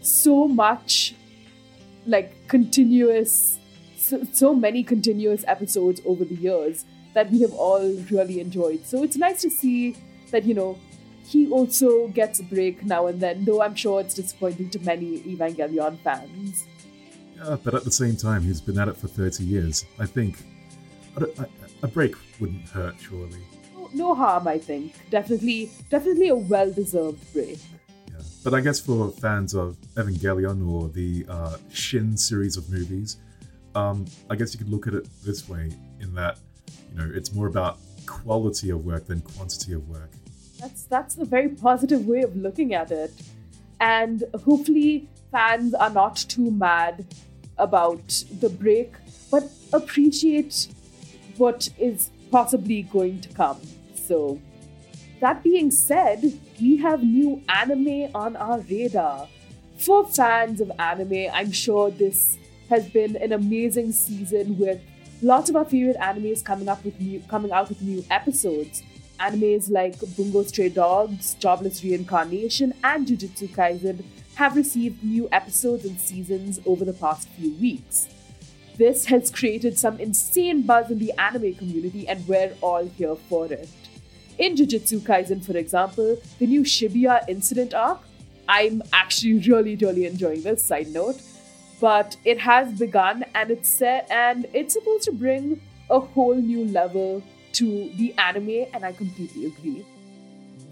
[0.00, 1.14] so much
[2.04, 3.57] like continuous
[4.08, 8.84] so, so many continuous episodes over the years that we have all really enjoyed.
[8.86, 9.96] So it's nice to see
[10.30, 10.78] that, you know,
[11.26, 15.18] he also gets a break now and then, though I'm sure it's disappointing to many
[15.20, 16.66] Evangelion fans.
[17.36, 19.84] Yeah, but at the same time, he's been at it for 30 years.
[19.98, 20.38] I think
[21.16, 21.46] I don't- I-
[21.82, 23.38] a break wouldn't hurt, surely.
[23.74, 24.94] No, no harm, I think.
[25.10, 27.58] Definitely, definitely a well-deserved break.
[28.08, 28.14] Yeah.
[28.42, 33.16] But I guess for fans of Evangelion or the uh, Shin series of movies,
[33.78, 36.38] um, I guess you could look at it this way in that,
[36.90, 40.10] you know, it's more about quality of work than quantity of work.
[40.60, 43.12] That's that's a very positive way of looking at it.
[43.80, 47.06] And hopefully fans are not too mad
[47.56, 48.94] about the break,
[49.30, 50.68] but appreciate
[51.36, 53.60] what is possibly going to come.
[53.94, 54.40] So
[55.20, 56.20] that being said,
[56.60, 59.28] we have new anime on our radar.
[59.78, 62.36] For fans of anime, I'm sure this
[62.68, 64.80] has been an amazing season with
[65.22, 68.82] lots of our favorite animes coming up with new coming out with new episodes.
[69.20, 74.04] Animes like Bungo Stray Dogs, Jobless Reincarnation, and Jujutsu Kaisen
[74.36, 78.06] have received new episodes and seasons over the past few weeks.
[78.76, 83.46] This has created some insane buzz in the anime community, and we're all here for
[83.46, 83.68] it.
[84.38, 88.00] In Jujutsu Kaisen, for example, the new Shibuya incident arc,
[88.48, 91.20] I'm actually really, really enjoying this, side note.
[91.80, 95.60] But it has begun and it's set and it's supposed to bring
[95.90, 99.84] a whole new level to the anime, and I completely agree.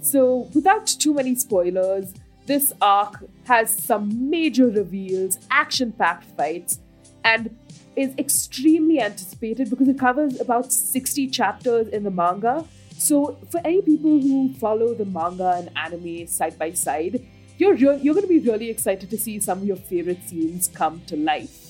[0.01, 2.15] So, without too many spoilers,
[2.47, 6.79] this arc has some major reveals, action packed fights,
[7.25, 7.57] and
[7.97, 12.65] is extremely anticipated because it covers about 60 chapters in the manga.
[12.99, 17.27] So, for any people who follow the manga and anime side by side,
[17.59, 20.69] you're, re- you're going to be really excited to see some of your favorite scenes
[20.69, 21.63] come to life.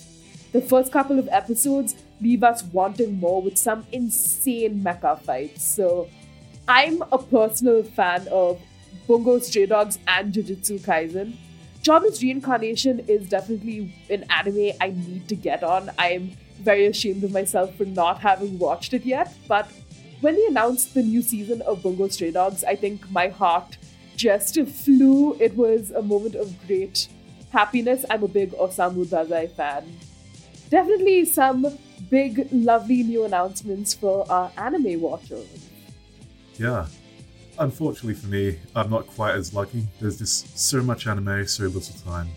[0.52, 5.64] The first couple of episodes leave us wanting more with some insane mecha fights.
[5.64, 6.08] So,
[6.68, 8.60] I'm a personal fan of
[9.06, 11.34] Bungo Stray Dogs and Jujutsu Kaisen.
[11.80, 15.90] Jobless Reincarnation is definitely an anime I need to get on.
[15.96, 19.70] I'm very ashamed of myself for not having watched it yet, but
[20.20, 23.76] when they announced the new season of Bungo Stray Dogs, I think my heart
[24.16, 25.36] just flew.
[25.38, 27.08] It was a moment of great
[27.52, 28.04] happiness.
[28.10, 29.84] I'm a big Osamu Dazai fan.
[30.70, 31.78] Definitely some
[32.10, 35.68] big, lovely new announcements for our anime watchers.
[36.58, 36.86] Yeah.
[37.58, 39.86] Unfortunately for me, I'm not quite as lucky.
[40.00, 42.28] There's just so much anime, so little time.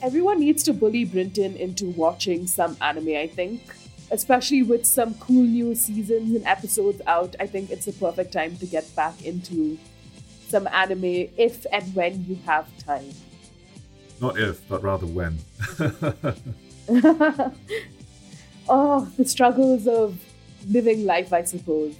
[0.00, 3.74] Everyone needs to bully Brinton into watching some anime, I think.
[4.10, 8.56] Especially with some cool new seasons and episodes out, I think it's the perfect time
[8.58, 9.78] to get back into
[10.48, 13.10] some anime if and when you have time.
[14.20, 15.38] Not if, but rather when.
[18.68, 20.18] oh, the struggles of
[20.68, 21.96] living life, I suppose.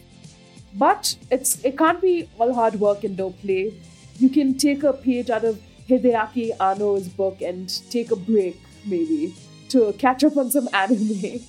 [0.75, 3.75] But it's it can't be all hard work and no play.
[4.19, 9.35] You can take a page out of Hideaki Anno's book and take a break, maybe,
[9.69, 11.41] to catch up on some anime.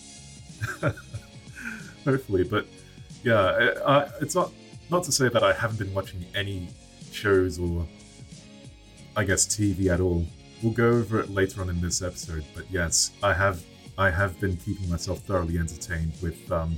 [2.04, 2.68] Hopefully, but
[3.24, 3.42] yeah,
[3.84, 4.52] uh, it's not
[4.90, 6.70] not to say that I haven't been watching any
[7.16, 7.86] shows or
[9.16, 10.26] I guess TV at all.
[10.62, 13.64] We'll go over it later on in this episode, but yes, I have
[13.98, 16.78] I have been keeping myself thoroughly entertained with um,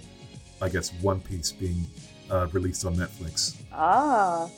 [0.62, 1.86] I guess One Piece being
[2.30, 3.56] uh, released on Netflix.
[3.72, 4.50] Ah,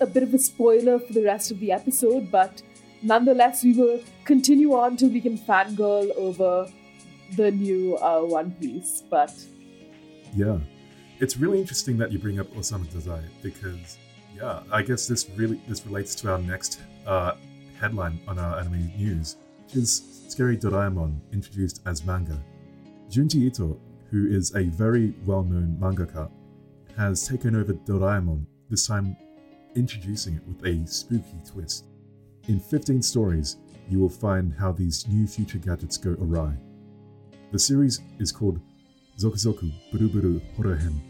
[0.00, 2.62] a bit of a spoiler for the rest of the episode, but
[3.02, 6.70] nonetheless, we will continue on till we can fangirl over
[7.36, 9.02] the new uh, One Piece.
[9.10, 9.34] But
[10.34, 10.58] Yeah,
[11.20, 13.98] it's really interesting that you bring up Osamu Dazai because
[14.40, 17.32] yeah, I guess this really this relates to our next uh,
[17.78, 22.40] headline on our anime news, which is Scary Doraemon introduced as manga.
[23.10, 26.30] Junji Ito, who is a very well-known mangaka,
[26.96, 29.16] has taken over Doraemon, this time
[29.74, 31.86] introducing it with a spooky twist.
[32.48, 33.56] In 15 stories,
[33.88, 36.52] you will find how these new future gadgets go awry.
[37.52, 38.60] The series is called
[39.18, 41.00] Zokuzoku Buruburu Horohen,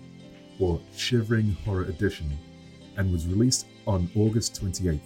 [0.61, 2.27] or Shivering Horror Edition,
[2.99, 5.01] and was released on August 28th.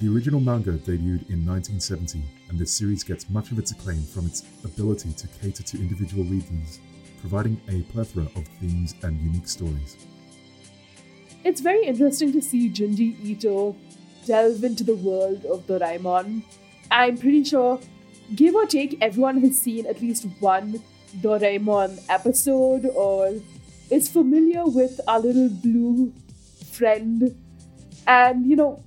[0.00, 4.26] The original manga debuted in 1970, and this series gets much of its acclaim from
[4.26, 6.80] its ability to cater to individual readers,
[7.20, 9.96] providing a plethora of themes and unique stories.
[11.44, 13.76] it's very interesting to see Junji Ito
[14.26, 16.42] delve into the world of Doraemon.
[16.90, 17.78] I'm pretty sure,
[18.34, 20.82] give or take, everyone has seen at least one
[21.20, 23.34] Doraemon episode or
[23.90, 26.12] is familiar with our little blue
[26.74, 27.34] friend.
[28.06, 28.82] And, you know,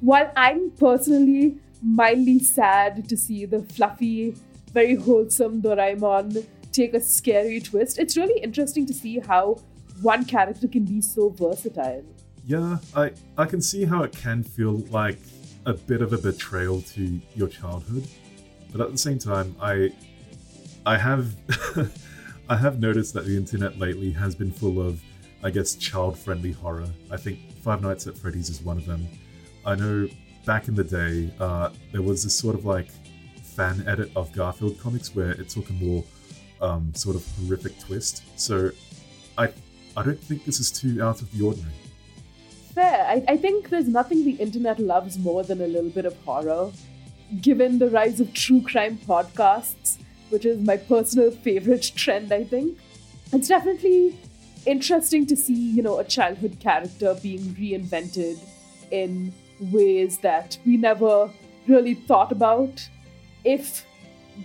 [0.00, 4.36] while I'm personally mildly sad to see the fluffy,
[4.72, 9.60] very wholesome Doraemon take a scary twist, it's really interesting to see how
[10.02, 12.04] one character can be so versatile.
[12.46, 15.18] Yeah, I, I can see how it can feel like
[15.66, 18.06] a bit of a betrayal to your childhood,
[18.72, 19.92] but at the same time, I
[20.86, 21.34] I have
[22.48, 25.00] I have noticed that the internet lately has been full of,
[25.42, 26.88] I guess, child-friendly horror.
[27.10, 29.06] I think Five Nights at Freddy's is one of them.
[29.64, 30.08] I know
[30.44, 32.88] back in the day, uh, there was this sort of like
[33.42, 36.04] fan edit of Garfield comics where it took a more
[36.60, 38.22] um, sort of horrific twist.
[38.36, 38.70] So
[39.36, 39.52] I
[39.96, 41.72] I don't think this is too out of the ordinary.
[42.74, 43.04] Fair.
[43.06, 46.70] I, I think there's nothing the internet loves more than a little bit of horror.
[47.40, 49.98] Given the rise of true crime podcasts,
[50.30, 52.78] which is my personal favorite trend, I think,
[53.32, 54.18] it's definitely
[54.66, 58.38] interesting to see, you know, a childhood character being reinvented
[58.90, 61.30] in ways that we never
[61.66, 62.88] really thought about.
[63.44, 63.86] If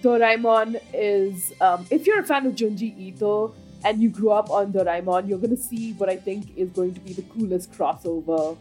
[0.02, 3.54] Doraemon is, um, if you're a fan of Junji Ito
[3.84, 6.94] and you grew up on Doraemon, you're going to see what I think is going
[6.94, 8.58] to be the coolest crossover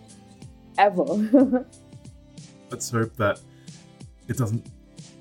[0.78, 1.04] ever.
[2.70, 3.40] Let's hope that
[4.28, 4.66] it doesn't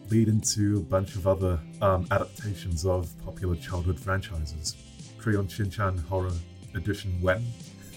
[0.09, 4.75] lead into a bunch of other um, adaptations of popular childhood franchises.
[5.23, 6.33] Crayon Shin-chan Horror
[6.75, 7.45] Edition when?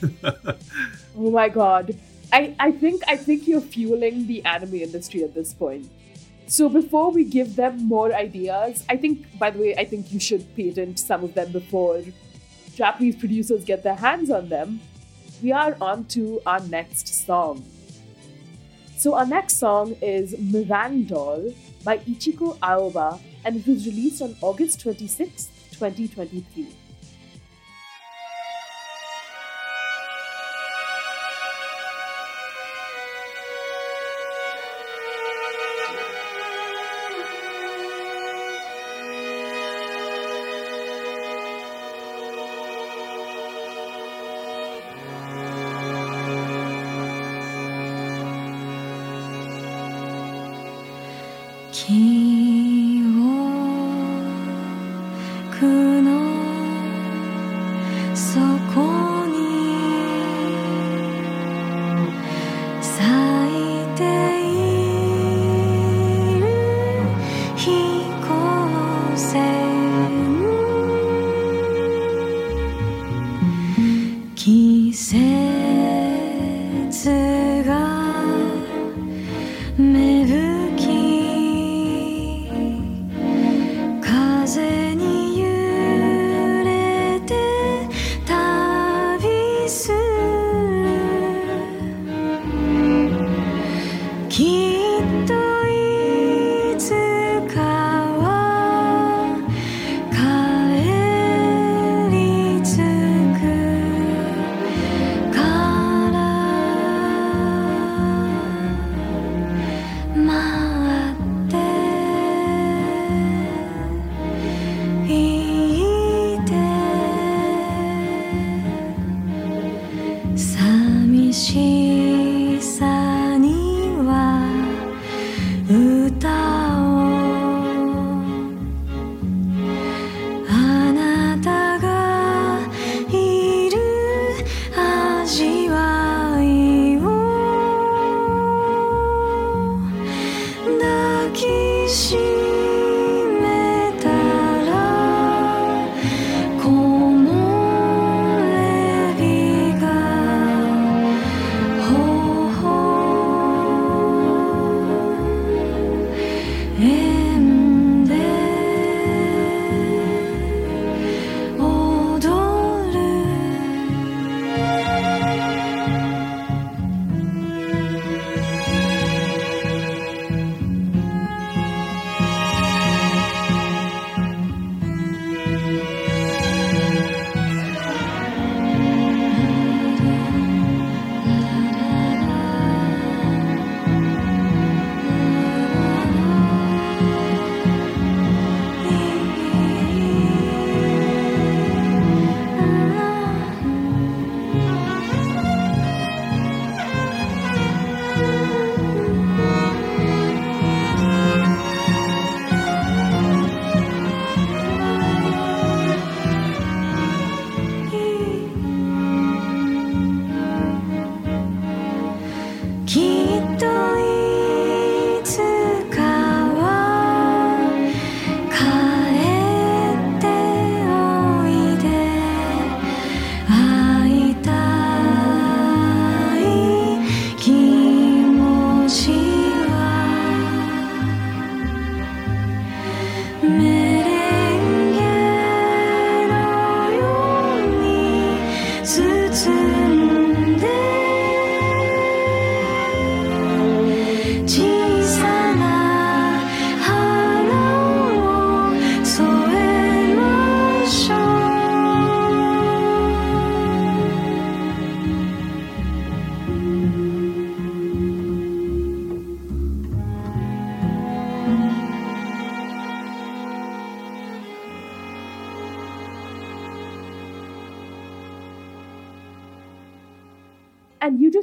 [0.25, 1.99] oh my god.
[2.33, 5.91] I, I think I think you're fueling the anime industry at this point.
[6.47, 10.21] So before we give them more ideas, I think by the way, I think you
[10.21, 12.03] should patent some of them before
[12.77, 14.79] Japanese producers get their hands on them.
[15.43, 17.65] We are on to our next song.
[18.99, 24.81] So our next song is Mirandol by Ichiko Aoba and it was released on August
[24.81, 26.86] 26, 2023.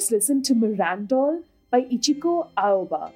[0.04, 3.14] Just listened to Mirandol by Ichiko Aoba.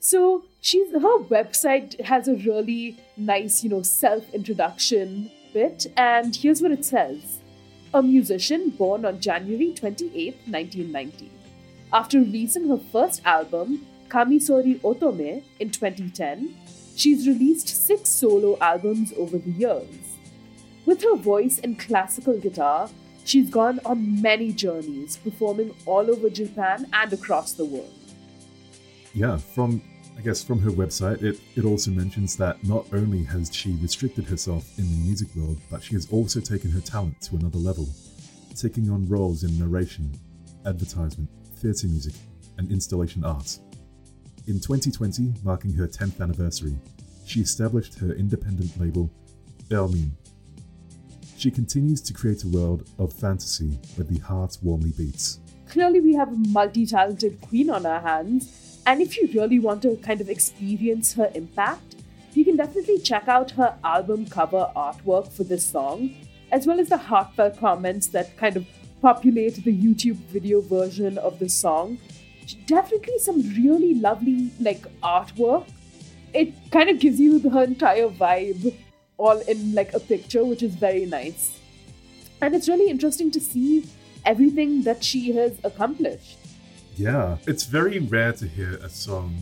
[0.00, 6.72] So she's her website has a really nice, you know, self-introduction bit, and here's what
[6.72, 7.38] it says.
[7.94, 11.30] A musician born on January 28, 1990.
[11.90, 16.54] After releasing her first album, Kamisori Otome, in 2010,
[16.96, 20.18] she's released six solo albums over the years.
[20.84, 22.90] With her voice and classical guitar,
[23.26, 27.92] she's gone on many journeys, performing all over Japan and across the world.
[29.14, 29.82] Yeah, from
[30.16, 34.24] I guess from her website, it, it also mentions that not only has she restricted
[34.24, 37.86] herself in the music world, but she has also taken her talent to another level,
[38.54, 40.10] taking on roles in narration,
[40.64, 42.14] advertisement, theatre music,
[42.56, 43.58] and installation art.
[44.46, 46.76] In 2020, marking her 10th anniversary,
[47.26, 49.10] she established her independent label,
[49.70, 50.16] hermine.
[51.36, 55.38] She continues to create a world of fantasy where the heart warmly beats.
[55.68, 59.82] Clearly, we have a multi talented queen on our hands, and if you really want
[59.82, 61.96] to kind of experience her impact,
[62.32, 66.14] you can definitely check out her album cover artwork for this song,
[66.52, 68.66] as well as the heartfelt comments that kind of
[69.02, 71.98] populate the YouTube video version of the song.
[72.66, 75.66] Definitely some really lovely like artwork.
[76.32, 78.74] It kind of gives you the entire vibe
[79.18, 81.58] all in like a picture, which is very nice.
[82.40, 83.86] And it's really interesting to see
[84.24, 86.38] everything that she has accomplished.
[86.96, 89.34] Yeah, it's very rare to hear a song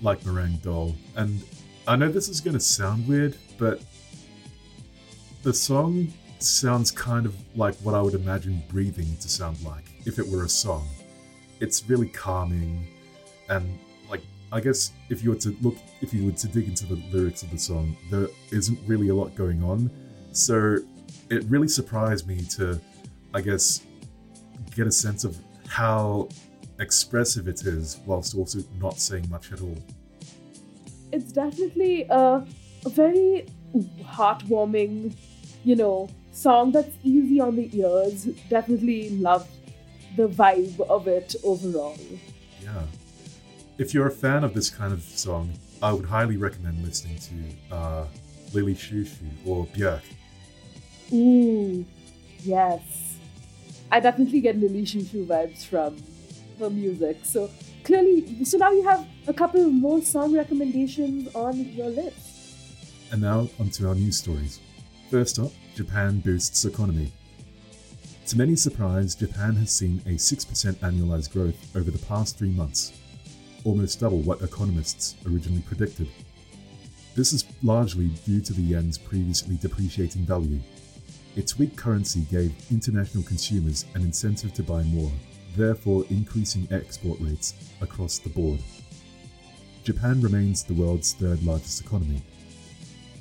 [0.00, 1.42] like Mirandol, and
[1.86, 3.80] I know this is going to sound weird, but
[5.42, 10.18] the song sounds kind of like what I would imagine breathing to sound like if
[10.18, 10.88] it were a song.
[11.60, 12.86] It's really calming,
[13.48, 13.78] and
[14.52, 17.42] I guess if you were to look, if you were to dig into the lyrics
[17.42, 19.90] of the song, there isn't really a lot going on,
[20.32, 20.76] so
[21.30, 22.78] it really surprised me to,
[23.32, 23.82] I guess,
[24.76, 26.28] get a sense of how
[26.80, 29.78] expressive it is whilst also not saying much at all.
[31.12, 32.44] It's definitely a,
[32.86, 33.46] very
[34.02, 35.14] heartwarming,
[35.64, 38.24] you know, song that's easy on the ears.
[38.50, 39.50] Definitely loved
[40.16, 41.96] the vibe of it overall.
[43.78, 45.52] If you're a fan of this kind of song,
[45.82, 48.06] I would highly recommend listening to uh,
[48.52, 50.02] Lily Chou-Chou or Björk.
[51.12, 51.84] Ooh,
[52.42, 53.16] yes.
[53.90, 55.96] I definitely get Lily Chou-Chou vibes from
[56.58, 57.18] her music.
[57.22, 57.50] So
[57.84, 62.54] clearly, so now you have a couple more song recommendations on your list.
[63.10, 64.60] And now onto our news stories.
[65.10, 67.12] First up, Japan boosts economy.
[68.26, 72.92] To many surprise, Japan has seen a 6% annualized growth over the past three months,
[73.64, 76.08] almost double what economists originally predicted.
[77.14, 80.60] This is largely due to the yen's previously depreciating value.
[81.36, 85.10] Its weak currency gave international consumers an incentive to buy more,
[85.56, 88.60] therefore increasing export rates across the board.
[89.84, 92.22] Japan remains the world's third largest economy.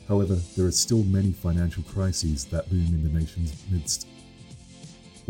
[0.08, 4.08] However, there are still many financial crises that loom in the nation's midst.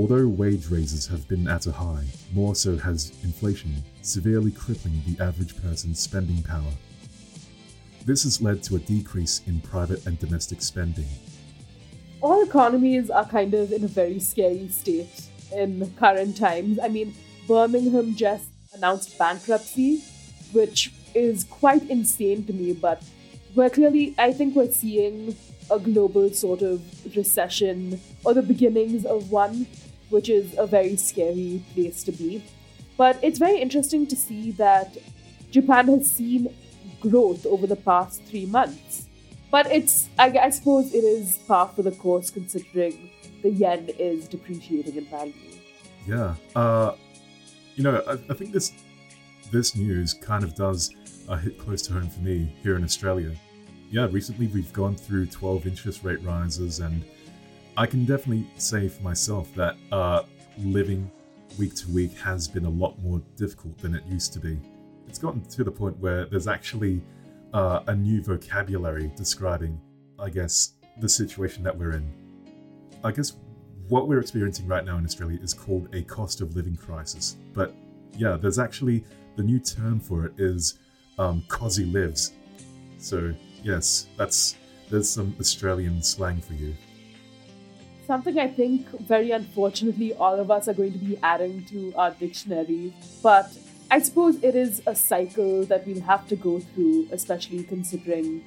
[0.01, 5.23] Although wage raises have been at a high, more so has inflation, severely crippling the
[5.23, 6.73] average person's spending power.
[8.03, 11.05] This has led to a decrease in private and domestic spending.
[12.21, 16.79] all economies are kind of in a very scary state in current times.
[16.81, 17.13] I mean,
[17.47, 20.03] Birmingham just announced bankruptcy,
[20.51, 23.03] which is quite insane to me, but
[23.55, 25.35] we're clearly, I think we're seeing
[25.69, 26.81] a global sort of
[27.15, 29.67] recession or the beginnings of one,
[30.11, 32.43] which is a very scary place to be.
[32.97, 34.97] But it's very interesting to see that
[35.49, 36.53] Japan has seen
[36.99, 39.07] growth over the past three months.
[39.49, 43.09] But it's, I, I suppose, it is par for the course considering
[43.41, 45.33] the yen is depreciating in value.
[46.07, 46.95] Yeah, uh,
[47.75, 48.71] you know, I, I think this
[49.51, 50.95] this news kind of does
[51.27, 53.31] uh, hit close to home for me here in Australia.
[53.89, 57.03] Yeah, recently we've gone through 12 interest rate rises, and
[57.81, 60.21] I can definitely say for myself that uh,
[60.59, 61.09] living
[61.57, 64.59] week to week has been a lot more difficult than it used to be.
[65.07, 67.01] It's gotten to the point where there's actually
[67.55, 69.81] uh, a new vocabulary describing,
[70.19, 72.07] I guess, the situation that we're in.
[73.03, 73.33] I guess
[73.87, 77.37] what we're experiencing right now in Australia is called a cost of living crisis.
[77.51, 77.73] But
[78.15, 79.03] yeah, there's actually
[79.37, 80.77] the new term for it is
[81.17, 82.33] um, "cozzie livs."
[82.99, 84.55] So yes, that's
[84.91, 86.75] there's some Australian slang for you.
[88.11, 92.11] Something I think, very unfortunately, all of us are going to be adding to our
[92.11, 92.93] dictionary.
[93.23, 93.49] But
[93.89, 98.43] I suppose it is a cycle that we'll have to go through, especially considering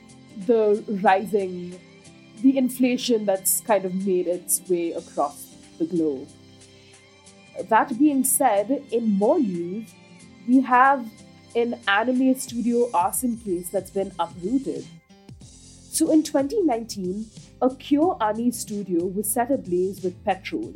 [0.47, 1.81] the rising,
[2.43, 6.29] the inflation that's kind of made its way across the globe.
[7.71, 9.95] That being said, in more news,
[10.47, 11.09] we have
[11.57, 14.85] an anime studio arson case that's been uprooted.
[15.41, 17.25] So in 2019,
[17.65, 20.75] a Kyo Ani studio was set ablaze with petrol.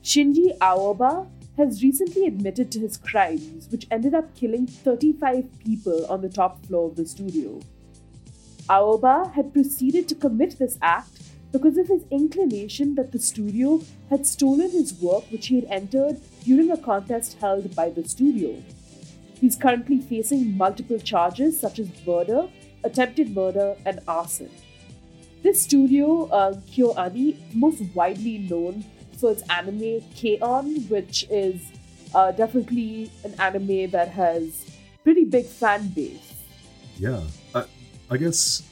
[0.00, 6.20] Shinji Aoba has recently admitted to his crimes, which ended up killing 35 people on
[6.20, 7.58] the top floor of the studio.
[8.68, 11.18] Aoba had proceeded to commit this act
[11.50, 16.20] because of his inclination that the studio had stolen his work which he had entered
[16.44, 18.62] during a contest held by the studio.
[19.40, 22.48] He's currently facing multiple charges such as murder,
[22.84, 24.48] attempted murder, and arson.
[25.42, 28.84] This studio, uh, KyoAni, most widely known
[29.18, 31.60] for its anime K-On, which is
[32.14, 34.64] uh, definitely an anime that has
[35.02, 36.34] pretty big fan base.
[36.96, 37.20] Yeah,
[37.56, 37.64] I,
[38.08, 38.62] I guess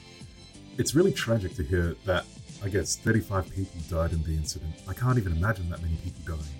[0.77, 2.23] it's really tragic to hear that.
[2.63, 4.73] I guess 35 people died in the incident.
[4.87, 6.55] I can't even imagine that many people dying.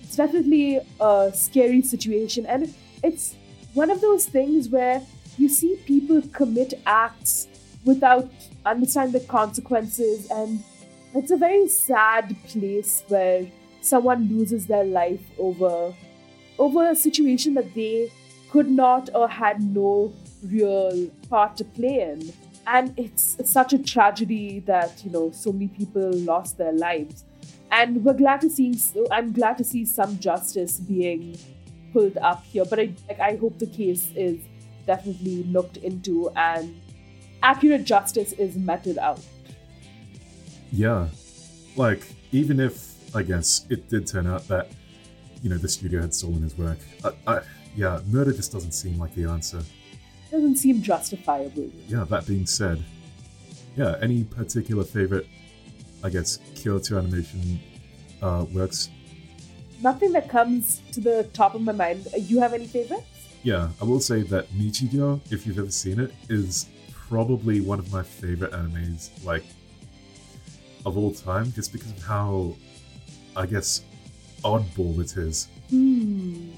[0.00, 3.34] It's definitely a scary situation, and it's
[3.74, 5.02] one of those things where
[5.36, 7.48] you see people commit acts
[7.84, 8.30] without
[8.64, 10.62] understanding the consequences, and
[11.14, 13.46] it's a very sad place where
[13.80, 15.94] someone loses their life over
[16.58, 18.10] over a situation that they
[18.50, 20.12] could not or had no
[20.44, 22.32] real part to play in.
[22.66, 27.24] And it's such a tragedy that you know so many people lost their lives.
[27.70, 28.80] And we're glad to see
[29.10, 31.36] i'm glad to see some justice being
[31.92, 34.38] pulled up here but i like, i hope the case is
[34.86, 36.74] definitely looked into and
[37.44, 39.20] accurate justice is meted out.
[40.72, 41.08] Yeah,
[41.76, 44.70] like even if I guess it did turn out that
[45.42, 47.40] you know the studio had stolen his work, I, I,
[47.76, 49.60] yeah, murder just doesn't seem like the answer.
[50.30, 52.82] doesn't seem justifiable Yeah, that being said,
[53.76, 55.26] yeah, any particular favorite,
[56.02, 57.60] I guess, Kyoto animation
[58.22, 58.90] uh, works?
[59.82, 62.08] nothing that comes to the top of my mind.
[62.16, 63.04] You have any favorites?
[63.42, 66.66] Yeah, I will say that Nichijou, if you've ever seen it, is
[67.14, 69.44] probably one of my favorite animes, like,
[70.84, 72.56] of all time, just because of how,
[73.36, 73.82] I guess,
[74.42, 75.46] oddball it is.
[75.70, 76.50] Hmm.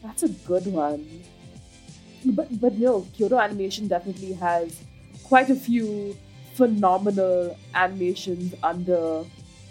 [0.00, 1.24] That's a good one.
[2.24, 4.80] But but no, Kyoto Animation definitely has
[5.24, 6.16] quite a few
[6.54, 9.24] phenomenal animations under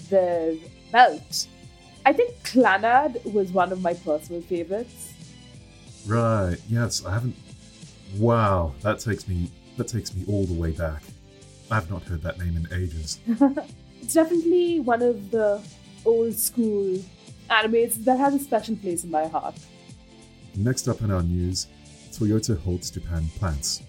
[0.10, 0.56] their
[0.92, 1.48] belt.
[2.06, 5.14] I think Clannad was one of my personal favorites.
[6.06, 7.38] Right, yes, I haven't.
[8.18, 9.50] Wow, that takes me.
[9.78, 11.04] That takes me all the way back.
[11.70, 13.20] I have not heard that name in ages.
[14.02, 15.62] It's definitely one of the
[16.06, 16.98] old school
[17.50, 19.56] animes that has a special place in my heart.
[20.56, 21.68] Next up in our news,
[22.12, 23.84] Toyota halts Japan plants.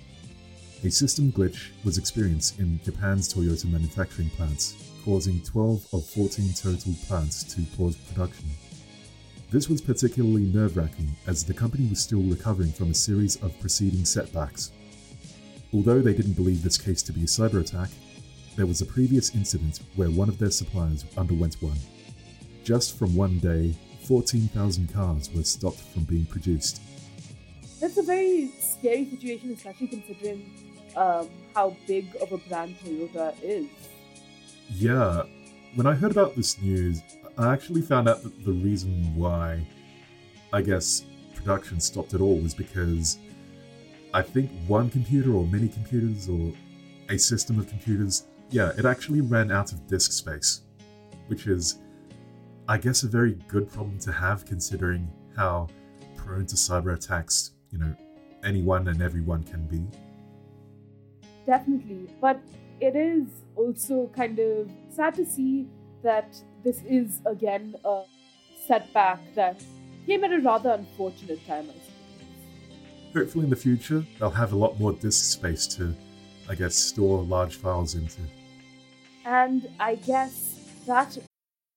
[0.85, 6.95] A system glitch was experienced in Japan's Toyota manufacturing plants, causing 12 of 14 total
[7.07, 8.49] plants to pause production.
[9.51, 13.59] This was particularly nerve wracking as the company was still recovering from a series of
[13.61, 14.72] preceding setbacks.
[15.74, 17.88] Although they didn't believe this case to be a cyber attack,
[18.56, 21.78] there was a previous incident where one of their suppliers underwent one.
[22.64, 23.74] Just from one day,
[24.06, 26.82] 14,000 cars were stopped from being produced.
[27.80, 30.52] That's a very scary situation, especially considering
[30.94, 33.66] um, how big of a brand Toyota is.
[34.74, 35.22] Yeah,
[35.74, 37.00] when I heard about this news,
[37.38, 39.66] I actually found out that the reason why,
[40.52, 41.04] I guess,
[41.34, 43.18] production stopped at all was because
[44.14, 46.52] I think one computer or many computers or
[47.08, 50.62] a system of computers, yeah, it actually ran out of disk space,
[51.28, 51.78] which is,
[52.68, 55.68] I guess, a very good problem to have considering how
[56.14, 57.96] prone to cyber attacks, you know,
[58.44, 59.82] anyone and everyone can be.
[61.46, 62.08] Definitely.
[62.20, 62.40] But
[62.80, 65.68] it is also kind of sad to see
[66.02, 68.02] that this is again a
[68.66, 69.62] setback that
[70.06, 71.82] came at a rather unfortunate time, I.
[73.14, 75.94] Hopefully, in the future, they'll have a lot more disk space to,
[76.48, 78.22] I guess, store large files into.
[79.24, 81.18] And I guess that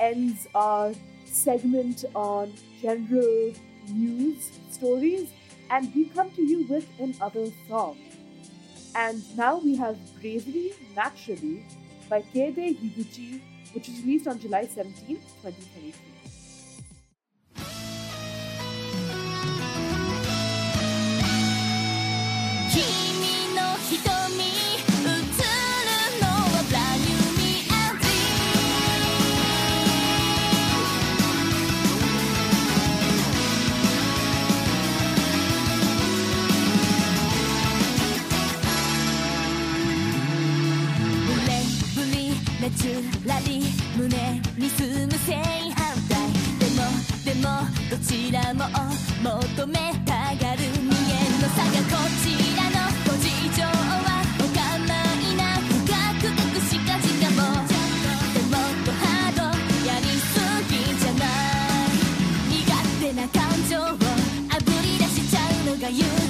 [0.00, 0.92] ends our
[1.24, 3.52] segment on general
[3.88, 5.28] news stories,
[5.70, 7.98] and we come to you with another song.
[8.94, 11.64] And now we have Bravery Naturally
[12.08, 13.40] by Kaede Higuchi,
[13.72, 16.10] which was released on July 17, 2023.
[42.76, 42.84] つ
[43.26, 43.62] らり
[43.96, 46.18] 胸に住む正反対
[46.58, 46.82] でも
[47.24, 47.48] でも
[47.90, 48.64] どちらも
[49.22, 52.24] 求めたがる人間の差がこち
[52.56, 54.58] らのご事情はお構
[55.20, 57.38] いなくガクガクしかじかも
[58.34, 59.42] でもっとハード
[59.86, 60.30] やりす
[60.68, 61.98] ぎじゃない
[62.48, 62.58] 苦
[63.00, 66.04] 手な感情をあぶり出しちゃうのが勇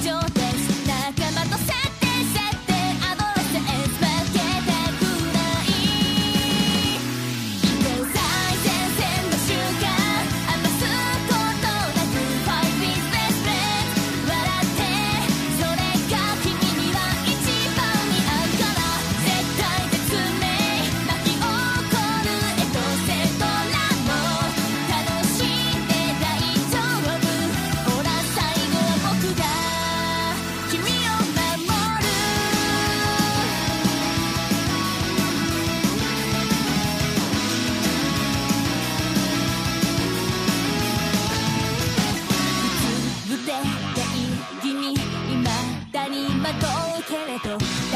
[47.43, 47.90] Michael.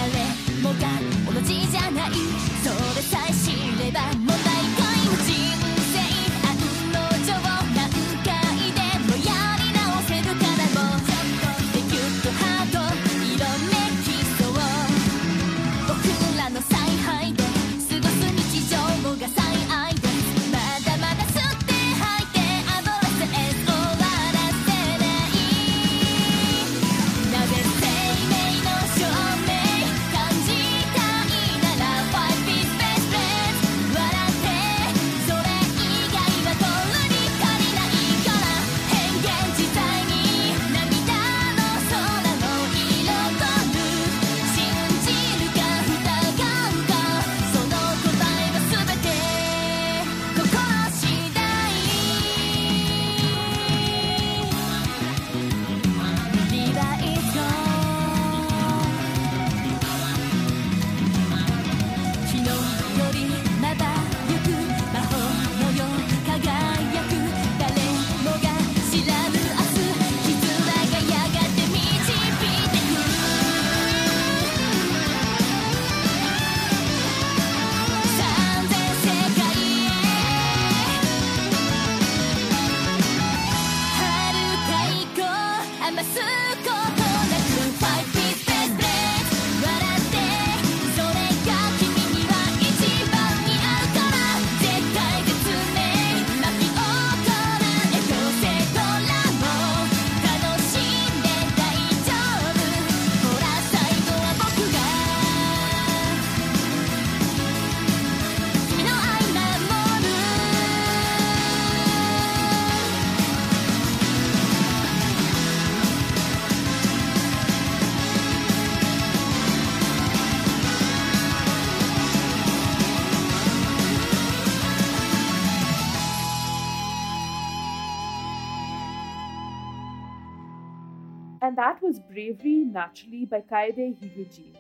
[132.26, 134.56] Bravery Naturally by Kaede Higuchi.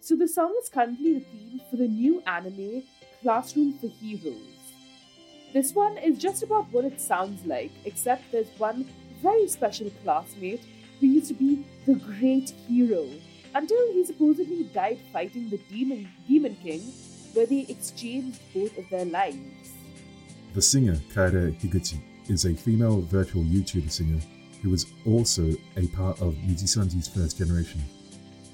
[0.00, 2.82] So the song is currently the theme for the new anime
[3.22, 4.74] Classroom for Heroes.
[5.54, 8.86] This one is just about what it sounds like, except there's one
[9.22, 10.62] very special classmate
[11.00, 13.08] who used to be the great hero
[13.54, 16.80] until he supposedly died fighting the demon demon king,
[17.32, 19.72] where they exchanged both of their lives.
[20.52, 21.98] The singer Kaede Higuchi
[22.28, 24.20] is a female virtual YouTuber singer
[24.62, 27.82] who was also a part of Nijisanji's first generation.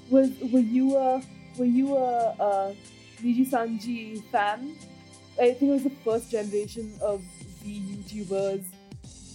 [0.09, 1.21] Was were you a
[1.57, 2.75] were you a, a
[3.21, 4.75] Niji Sanji fan?
[5.39, 7.23] I think it was the first generation of
[7.63, 8.63] the YouTubers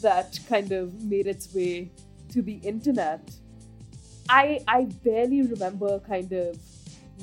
[0.00, 1.90] that kind of made its way
[2.30, 3.20] to the internet.
[4.28, 6.56] I I barely remember kind of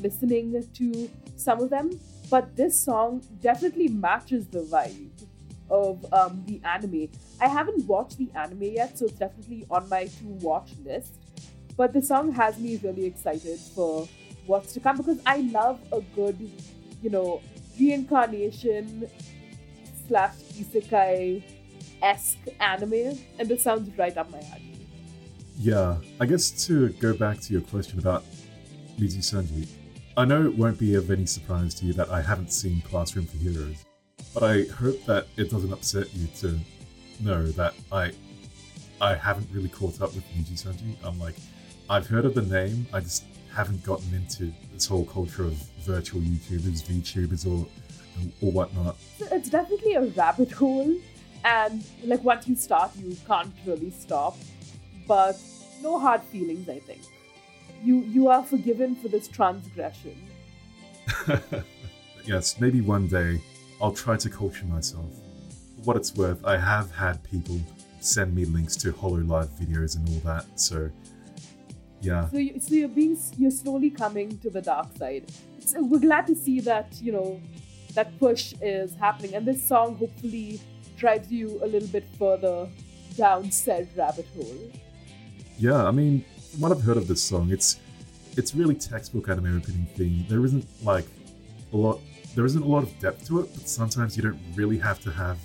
[0.01, 5.09] listening to some of them, but this song definitely matches the vibe
[5.69, 7.09] of um, the anime.
[7.41, 11.13] I haven't watched the anime yet, so it's definitely on my to watch list.
[11.75, 14.07] But the song has me really excited for
[14.45, 16.37] what's to come because I love a good,
[17.01, 17.41] you know,
[17.79, 19.07] reincarnation
[20.07, 21.43] slash isekai
[22.01, 24.87] esque anime, and this sounds right up my alley.
[25.59, 28.23] Yeah, I guess to go back to your question about
[28.99, 29.67] Nijisanji,
[30.15, 33.25] I know it won't be of any surprise to you that I haven't seen Classroom
[33.25, 33.85] for Heroes,
[34.39, 36.59] but I hope that it doesn't upset you to
[37.21, 38.11] know that I
[39.01, 40.95] I haven't really caught up with Nijisanji.
[41.03, 41.35] I'm like,
[41.89, 45.53] I've heard of the name, I just haven't gotten into this whole culture of
[45.85, 47.65] virtual YouTubers, VTubers, or
[48.41, 48.97] or whatnot.
[49.19, 50.95] It's definitely a rabbit hole,
[51.43, 54.37] and like once you start, you can't really stop.
[55.07, 55.39] But
[55.81, 57.01] no hard feelings, I think.
[57.83, 60.15] You you are forgiven for this transgression.
[62.25, 63.41] yes, maybe one day
[63.81, 65.11] I'll try to culture myself.
[65.77, 67.59] For what it's worth, I have had people
[67.99, 70.89] send me links to HoloLive videos and all that, so
[72.01, 72.29] yeah.
[72.29, 75.31] So, you, so you're being you're slowly coming to the dark side.
[75.59, 77.41] So we're glad to see that you know
[77.93, 80.61] that push is happening, and this song hopefully
[80.95, 82.67] drives you a little bit further
[83.15, 84.71] down said rabbit hole.
[85.59, 87.79] Yeah, I mean, from what I've heard of this song, it's
[88.37, 90.25] it's really textbook anime opening theme.
[90.29, 91.05] There isn't like
[91.73, 91.99] a lot
[92.37, 95.09] there isn't a lot of depth to it, but sometimes you don't really have to
[95.09, 95.39] have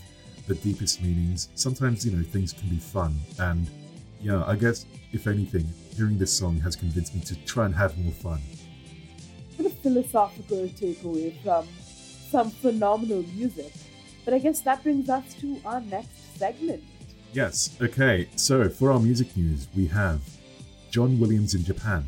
[0.47, 1.49] the deepest meanings.
[1.55, 3.19] Sometimes, you know, things can be fun.
[3.39, 3.67] And
[4.21, 5.67] yeah, I guess if anything,
[5.97, 8.43] hearing this song has convinced me to try and have more fun.
[9.57, 11.67] What a philosophical takeaway from
[12.31, 13.73] some phenomenal music.
[14.27, 16.85] But I guess that brings us to our next segment.
[17.33, 20.21] Yes, okay, so for our music news, we have
[20.91, 22.05] John Williams in Japan.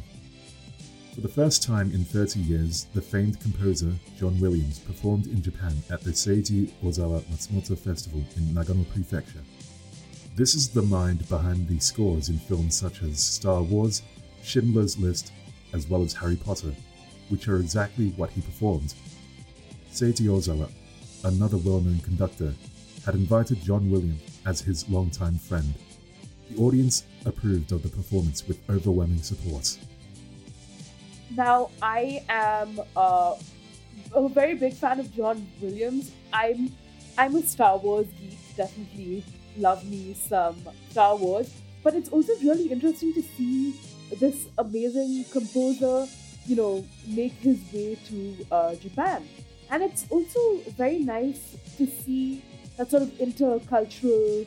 [1.15, 5.77] For the first time in 30 years, the famed composer John Williams performed in Japan
[5.89, 9.39] at the Seiji Ozawa Matsumoto Festival in Nagano Prefecture.
[10.35, 14.03] This is the mind behind the scores in films such as Star Wars,
[14.43, 15.31] Schindler's List,
[15.73, 16.75] as well as Harry Potter,
[17.29, 18.93] which are exactly what he performed.
[19.93, 20.69] Seiji Ozawa,
[21.23, 22.53] another well known conductor,
[23.07, 25.75] had invited John Williams as his longtime friend.
[26.51, 29.79] The audience approved of the performance with overwhelming support.
[31.37, 33.35] Now, I am uh,
[34.15, 36.13] a very big fan of John Williams.
[36.33, 36.71] I'm
[37.19, 38.39] I'm a Star Wars geek.
[38.57, 39.25] Definitely
[39.57, 40.57] love me some
[40.91, 41.53] Star Wars.
[41.83, 43.75] But it's also really interesting to see
[44.21, 46.07] this amazing composer,
[46.47, 49.27] you know, make his way to uh, Japan.
[49.71, 52.45] And it's also very nice to see
[52.77, 54.47] that sort of intercultural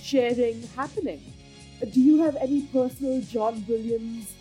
[0.00, 1.20] sharing happening.
[1.92, 4.34] Do you have any personal John Williams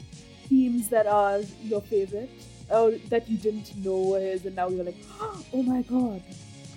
[0.49, 2.29] themes that are your favorite?
[2.69, 6.21] Or that you didn't know his and now you're like, oh my god.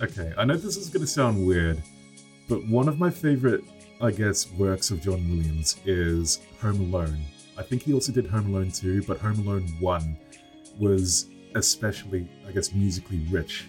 [0.01, 1.81] Okay, I know this is going to sound weird,
[2.47, 3.63] but one of my favorite,
[4.01, 7.19] I guess, works of John Williams is Home Alone.
[7.57, 10.17] I think he also did Home Alone 2, but Home Alone 1
[10.79, 13.67] was especially, I guess, musically rich.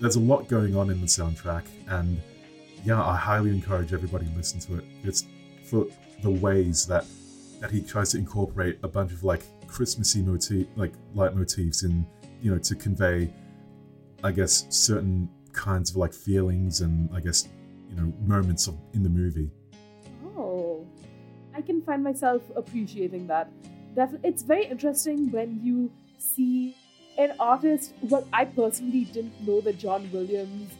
[0.00, 2.20] There's a lot going on in the soundtrack, and
[2.84, 4.84] yeah, I highly encourage everybody to listen to it.
[5.04, 5.26] It's
[5.64, 5.86] for
[6.22, 7.04] the ways that
[7.60, 12.06] that he tries to incorporate a bunch of like Christmassy motif, like leitmotifs, in
[12.42, 13.32] you know to convey,
[14.24, 17.48] I guess, certain kinds of like feelings and I guess
[17.88, 19.50] you know moments of in the movie.
[20.36, 20.86] Oh,
[21.54, 23.50] I can find myself appreciating that.
[23.94, 26.76] Definitely, it's very interesting when you see
[27.18, 27.92] an artist.
[28.02, 30.72] Well, I personally didn't know that John Williams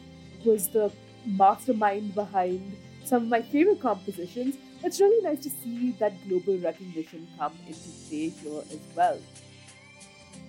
[0.44, 0.90] was the
[1.26, 4.56] mastermind behind some of my favorite compositions.
[4.82, 9.18] It's really nice to see that global recognition come into play here as well.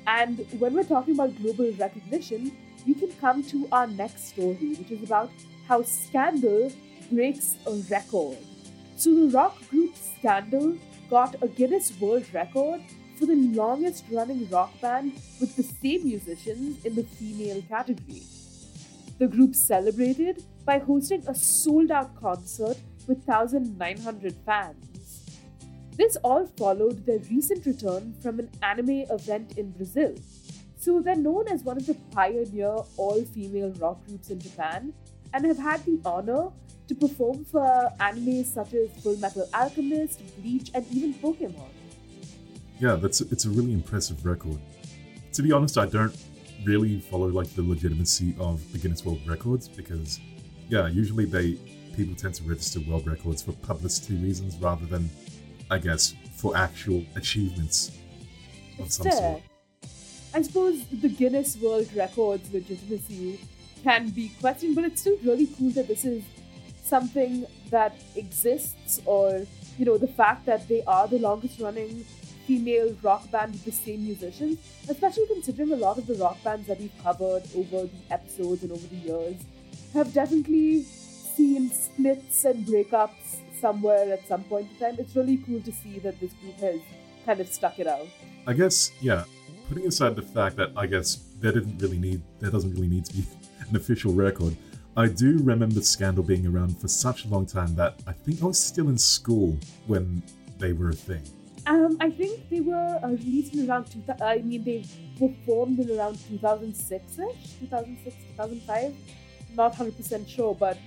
[0.08, 2.56] And when we're talking about global recognition,
[2.88, 5.32] we can come to our next story, which is about
[5.68, 6.72] how Scandal
[7.12, 8.38] breaks a record.
[8.96, 10.78] So the rock group Scandal
[11.10, 12.82] got a Guinness World Record
[13.20, 18.24] for the longest running rock band with the same musicians in the female category.
[19.20, 22.78] The group celebrated by hosting a sold out concert
[23.08, 25.28] with 1,900 fans.
[25.98, 30.16] This all followed their recent return from an anime event in Brazil.
[30.78, 34.94] So they're known as one of the pioneer all female rock groups in Japan
[35.34, 36.50] and have had the honor
[36.88, 41.70] to perform for animes such as Full Metal Alchemist, Bleach, and even Pokemon.
[42.80, 44.58] Yeah, that's it's a really impressive record.
[45.34, 46.16] To be honest, I don't
[46.66, 50.20] really follow like the legitimacy of the Guinness World Records because
[50.68, 51.58] yeah, usually they
[51.96, 55.10] people tend to register world records for publicity reasons rather than
[55.70, 57.90] I guess for actual achievements
[58.80, 59.14] of It's some fair.
[59.18, 59.42] sort.
[60.34, 63.40] I suppose the Guinness World Records legitimacy
[63.84, 66.24] can be questioned, but it's still really cool that this is
[66.84, 69.46] something that exists, or
[69.78, 72.06] you know, the fact that they are the longest running
[72.48, 74.58] female rock band with the same musicians,
[74.90, 78.72] especially considering a lot of the rock bands that we've covered over the episodes and
[78.72, 79.36] over the years
[79.94, 80.86] have definitely
[81.36, 84.96] seen splits and breakups somewhere at some point in time.
[85.00, 86.82] It's really cool to see that this group has
[87.26, 88.08] kind of stuck it out.
[88.48, 89.24] I guess, yeah,
[89.70, 93.06] putting aside the fact that I guess there didn't really need there doesn't really need
[93.06, 93.26] to be
[93.70, 94.56] an official record.
[94.98, 98.48] I do remember Scandal being around for such a long time that I think I
[98.48, 99.58] was still in school
[99.88, 100.22] when
[100.60, 101.24] they were a thing.
[101.68, 104.22] Um, I think they were uh, released in around 2000.
[104.22, 104.84] I mean, they
[105.20, 107.20] were formed in around 2006 ish,
[107.60, 108.94] 2006, 2005.
[109.56, 110.78] Not 100% sure, but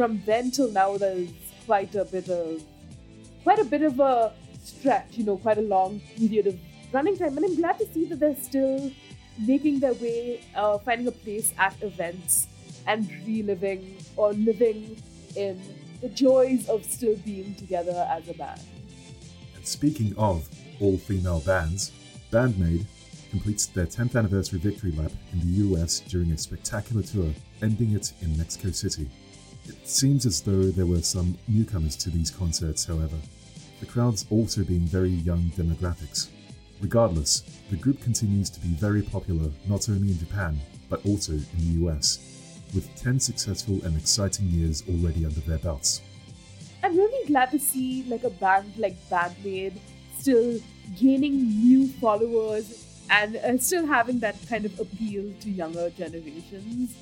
[0.00, 1.28] from then till now, there's
[1.66, 2.62] quite a bit of
[3.42, 4.32] quite a bit of a
[4.64, 6.58] stretch, you know, quite a long period of
[6.90, 7.36] running time.
[7.36, 8.90] And I'm glad to see that they're still
[9.46, 12.48] making their way, uh, finding a place at events
[12.86, 14.96] and reliving or living
[15.36, 15.60] in
[16.00, 18.62] the joys of still being together as a band.
[19.54, 20.48] And speaking of
[20.80, 21.92] all female bands,
[22.30, 22.86] BAND-MAID
[23.30, 28.14] completes their 10th anniversary victory lap in the US during a spectacular tour, ending it
[28.22, 29.06] in Mexico City.
[29.70, 33.16] It seems as though there were some newcomers to these concerts, however,
[33.78, 36.28] the crowds also being very young demographics.
[36.80, 40.58] Regardless, the group continues to be very popular not only in Japan,
[40.88, 46.02] but also in the US, with 10 successful and exciting years already under their belts.
[46.82, 49.80] I'm really glad to see like a band like BAND-MAID
[50.18, 50.58] still
[50.98, 56.96] gaining new followers and uh, still having that kind of appeal to younger generations.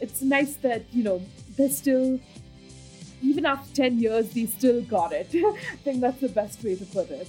[0.00, 1.20] It's nice that you know
[1.56, 2.20] they're still,
[3.22, 5.28] even after ten years, they still got it.
[5.34, 7.28] I think that's the best way to put it.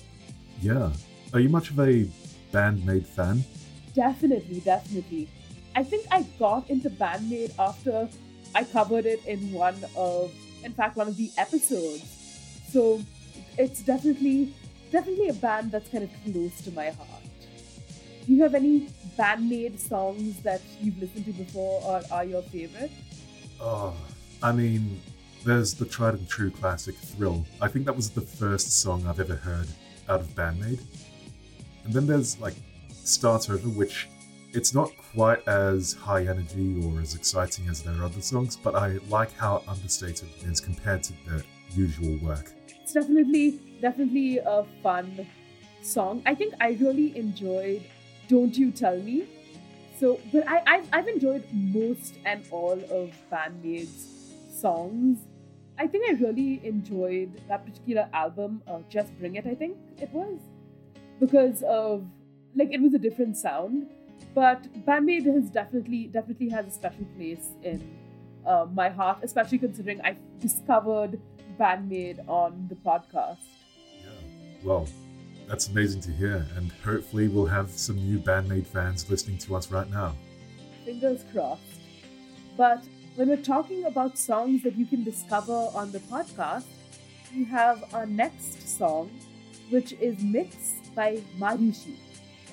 [0.62, 0.92] Yeah.
[1.34, 2.08] Are you much of a
[2.52, 3.44] BAND-MAID fan?
[3.94, 5.28] Definitely, definitely.
[5.76, 8.08] I think I got into BAND-MAID after
[8.56, 10.32] I covered it in one of,
[10.64, 12.04] in fact, one of the episodes.
[12.72, 13.02] So
[13.58, 14.54] it's definitely,
[14.92, 17.24] definitely a band that's kind of close to my heart.
[18.26, 22.92] Do you have any BAND-MAID songs that you've listened to before or are your favorite?
[23.60, 23.94] Oh,
[24.42, 25.02] I mean,
[25.44, 27.46] there's the tried and true classic Thrill.
[27.62, 29.68] I think that was the first song I've ever heard
[30.10, 30.80] out of BAND-MAID.
[31.86, 32.56] And then there's like
[32.92, 34.10] Start Over, which
[34.54, 39.00] it's not quite as high energy or as exciting as their other songs, but I
[39.10, 42.52] like how understated it is compared to their usual work.
[42.68, 45.28] It's definitely, definitely a fun
[45.82, 46.22] song.
[46.26, 47.84] I think I really enjoyed
[48.28, 49.28] Don't You Tell Me.
[50.00, 54.16] So, but I, I've, I've enjoyed most and all of BAND-MAID's
[54.58, 55.20] songs.
[55.78, 60.10] I think I really enjoyed that particular album, uh, Just Bring It, I think it
[60.12, 60.39] was,
[61.20, 62.03] because of,
[62.55, 63.88] like, it was a different sound.
[64.34, 67.88] But BAND-MAID has definitely, definitely has a special place in
[68.45, 71.20] uh, my heart, especially considering I discovered
[71.60, 73.38] BAND-MAID on the podcast.
[74.01, 74.10] Yeah.
[74.64, 74.88] Well,
[75.47, 79.72] that's amazing to hear, and hopefully we'll have some new BAND-MAID fans listening to us
[79.72, 80.16] right now.
[80.86, 81.62] Fingers crossed.
[82.58, 82.84] But
[83.18, 86.65] when we're talking about songs that you can discover on the podcast,
[87.36, 89.09] we have our next song,
[89.72, 91.95] which is Mix by Marishi.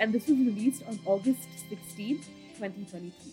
[0.00, 2.16] And this was released on August 16,
[2.56, 3.32] 2023.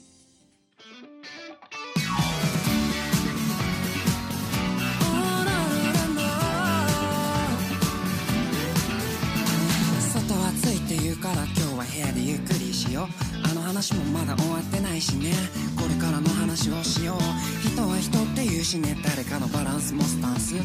[13.72, 15.32] 話もまだ終わってないしね。
[15.80, 17.18] これからの話をしよう。
[17.66, 18.98] 人は人って言うしね。
[19.02, 20.56] 誰かのバランスもスタンス。
[20.56, 20.60] も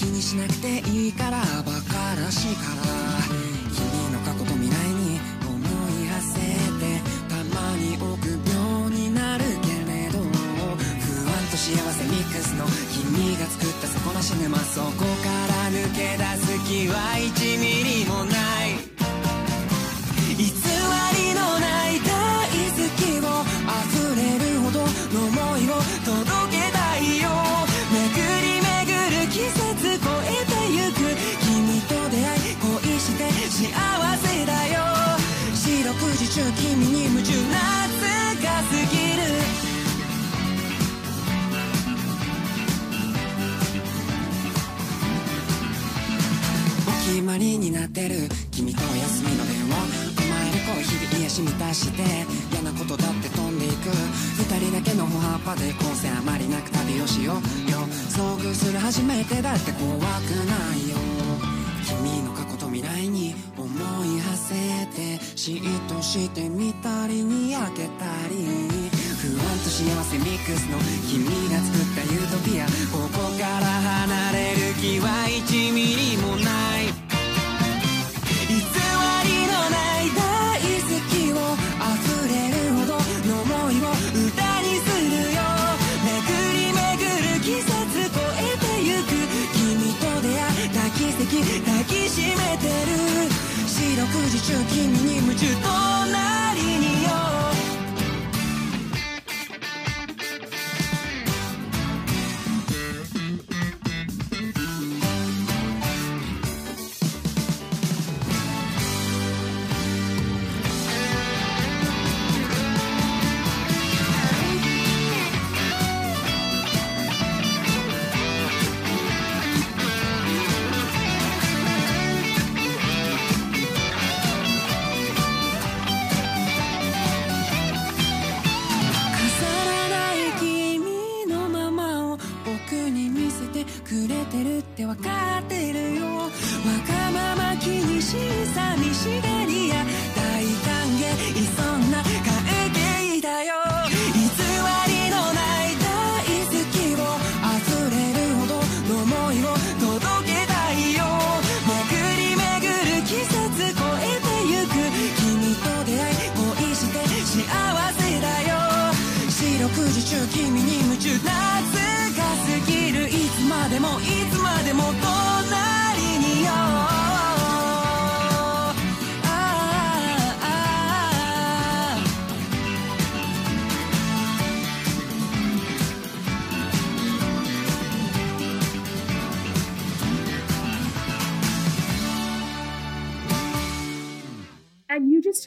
[0.00, 2.88] 気にしなくていいからバカらしいから。
[3.68, 3.84] 君
[4.16, 6.40] の過去と未来に思い馳せ
[6.80, 7.04] て。
[7.28, 10.24] たまに臆病になるけれど。
[10.24, 10.24] 不
[11.28, 12.64] 安と幸せミックスの。
[12.96, 14.56] 君が作った底なし沼。
[14.72, 17.81] そこから抜け出す気は1ミ
[47.32, 48.28] まりになってる。
[48.50, 49.72] 君と休みの電話。
[50.20, 52.02] 甘える声日々癒し満たして。
[52.52, 53.88] 嫌なことだって飛んでいく。
[54.36, 57.70] 二人だけの歩幅で構成あまりなく旅をしよう。
[57.70, 60.04] よ遭遇する初めてだって怖く
[60.44, 60.96] ないよ。
[61.88, 63.64] 君の過去と未来に思
[64.04, 65.16] い馳せて。
[65.34, 68.44] 嫉妬してみたりにやけたり。
[69.22, 70.76] 不安と幸せミックスの。
[71.08, 72.66] 君が作ったユートピア。
[72.92, 73.64] ここから
[74.04, 76.91] 離れる気は1ミリもない。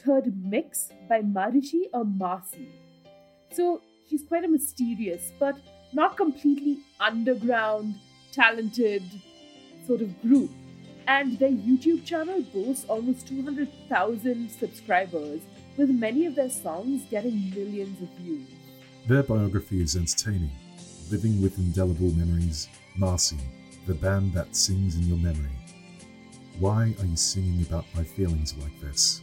[0.06, 2.68] Heard Mix by Marishi or Marcy.
[3.50, 5.56] So she's quite a mysterious, but
[5.92, 7.96] not completely underground,
[8.30, 9.02] talented
[9.84, 10.52] sort of group.
[11.08, 15.40] And their YouTube channel boasts almost 200,000 subscribers,
[15.76, 18.46] with many of their songs getting millions of views.
[19.08, 20.50] Their biography is entertaining.
[21.10, 23.38] Living with Indelible Memories, Marcy,
[23.86, 25.50] the band that sings in your memory.
[26.60, 29.20] Why are you singing about my feelings like this?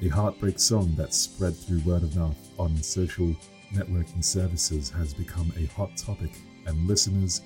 [0.00, 3.34] A heartbreak song that spread through word of mouth on social
[3.72, 6.30] networking services has become a hot topic,
[6.66, 7.40] and listeners,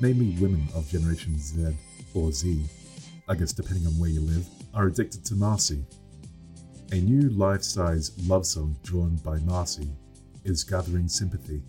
[0.00, 1.74] mainly women of Generation Z
[2.12, 2.62] or Z,
[3.26, 5.82] I guess depending on where you live, are addicted to Marcy.
[6.92, 9.88] A new life size love song drawn by Marcy
[10.44, 11.62] is gathering sympathy.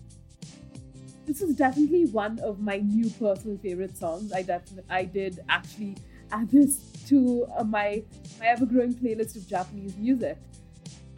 [1.24, 4.34] This is definitely one of my new personal favorite songs.
[4.34, 5.96] I definitely I did actually
[6.32, 8.02] add this to uh, my
[8.38, 10.38] my ever growing playlist of Japanese music.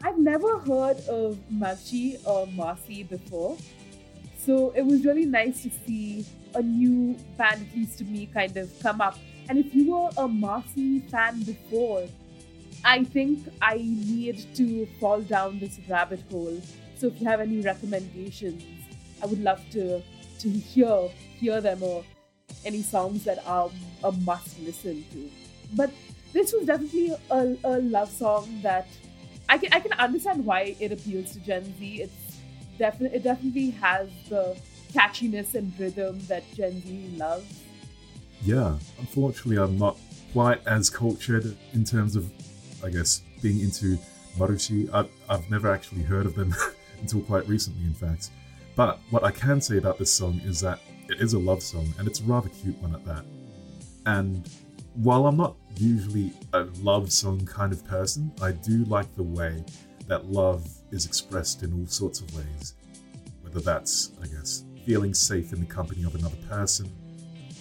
[0.02, 3.56] I've never heard of Marchi or Marcy before,
[4.38, 8.56] so it was really nice to see a new band, at least to me, kind
[8.56, 9.18] of come up.
[9.48, 12.06] And if you were a Marcy fan before,
[12.84, 16.60] I think I need to fall down this rabbit hole.
[16.96, 18.62] So if you have any recommendations,
[19.22, 20.02] I would love to
[20.40, 21.08] to hear
[21.40, 22.04] hear them or
[22.64, 23.70] any songs that are
[24.04, 25.30] a must listen to.
[25.74, 25.90] But
[26.32, 28.88] this was definitely a, a love song that
[29.48, 32.02] I can I can understand why it appeals to Gen Z.
[32.02, 32.38] It's
[32.78, 34.56] definitely it definitely has the
[34.92, 37.62] catchiness and rhythm that Gen Z loves.
[38.42, 39.98] Yeah, unfortunately, I'm not
[40.32, 42.30] quite as cultured in terms of,
[42.84, 43.98] I guess, being into
[44.36, 44.92] Marushi.
[44.92, 46.54] I've, I've never actually heard of them
[47.00, 48.30] until quite recently, in fact.
[48.76, 51.92] But what I can say about this song is that it is a love song,
[51.98, 53.24] and it's a rather cute one at that.
[54.06, 54.48] And
[54.94, 59.64] while I'm not usually a love song kind of person, I do like the way
[60.06, 62.74] that love is expressed in all sorts of ways.
[63.42, 66.90] Whether that's, I guess, feeling safe in the company of another person,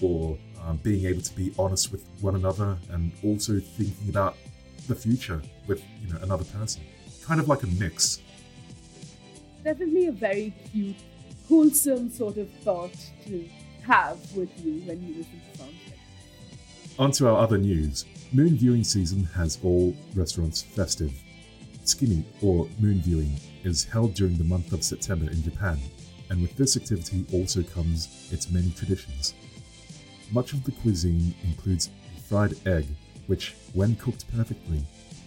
[0.02, 4.36] or um, being able to be honest with one another, and also thinking about
[4.88, 6.82] the future with you know another person.
[7.24, 8.22] Kind of like a mix.
[9.64, 10.96] Definitely a very cute,
[11.48, 12.96] wholesome sort of thought
[13.26, 13.48] to
[13.86, 16.00] have with you when you listen to this.
[17.00, 18.06] On to our other news.
[18.34, 21.14] Moon viewing season has all restaurants festive.
[21.86, 23.32] Tsukimi, or moon viewing,
[23.64, 25.80] is held during the month of September in Japan,
[26.30, 29.34] and with this activity also comes its many traditions.
[30.32, 32.86] Much of the cuisine includes a fried egg,
[33.28, 34.82] which, when cooked perfectly,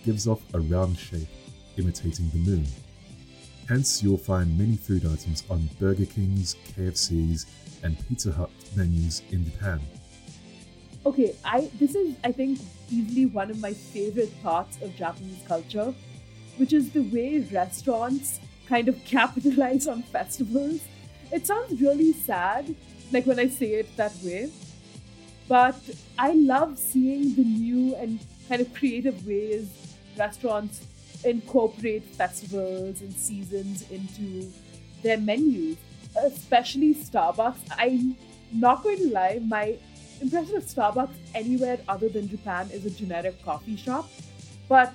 [0.04, 1.28] gives off a round shape,
[1.78, 2.66] imitating the moon.
[3.70, 7.46] Hence, you'll find many food items on Burger King's, KFC's,
[7.84, 9.80] and Pizza Hut menus in Japan.
[11.06, 12.58] Okay, I this is I think
[12.90, 15.94] easily one of my favorite parts of Japanese culture,
[16.56, 20.80] which is the way restaurants kind of capitalize on festivals.
[21.30, 22.74] It sounds really sad,
[23.12, 24.50] like when I say it that way,
[25.46, 25.78] but
[26.18, 28.18] I love seeing the new and
[28.48, 29.70] kind of creative ways
[30.18, 30.84] restaurants
[31.24, 34.50] incorporate festivals and seasons into
[35.02, 35.76] their menus,
[36.22, 37.58] especially Starbucks.
[37.78, 38.16] I'm
[38.52, 39.76] not going to lie, my
[40.20, 44.08] impression of Starbucks anywhere other than Japan is a generic coffee shop,
[44.68, 44.92] but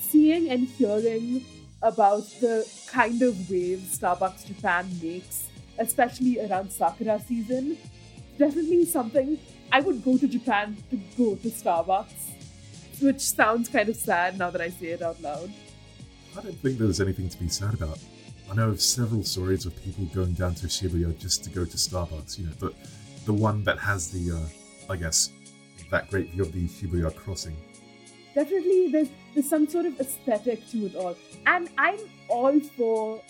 [0.00, 1.44] seeing and hearing
[1.82, 5.48] about the kind of waves Starbucks Japan makes,
[5.78, 7.76] especially around Sakura season,
[8.38, 9.38] definitely something
[9.72, 12.29] I would go to Japan to go to Starbucks,
[13.02, 15.52] which sounds kind of sad now that I say it out loud.
[16.36, 17.98] I don't think there's anything to be sad about.
[18.50, 21.76] I know of several stories of people going down to Shibuya just to go to
[21.76, 22.38] Starbucks.
[22.38, 22.74] You know, the
[23.26, 25.30] the one that has the, uh, I guess,
[25.90, 27.56] that great view of the Shibuya crossing.
[28.34, 31.16] definitely there's there's some sort of aesthetic to it all
[31.46, 31.98] and i'm
[32.28, 33.20] all for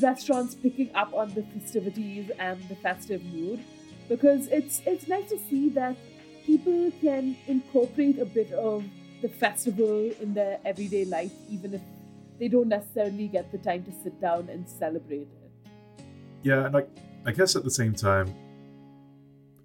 [0.00, 3.62] restaurants picking up on the festivities and the festive mood
[4.08, 5.96] because it's it's nice to see that
[6.44, 8.84] people can incorporate a bit of
[9.22, 11.80] the festival in their everyday life, even if
[12.38, 15.70] they don't necessarily get the time to sit down and celebrate it.
[16.42, 16.88] Yeah, and like
[17.24, 18.34] I guess at the same time,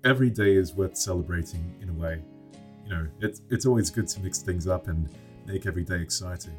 [0.04, 2.22] every day is worth celebrating in a way.
[2.86, 5.10] You know, it's it's always good to mix things up and
[5.46, 6.56] make every day exciting.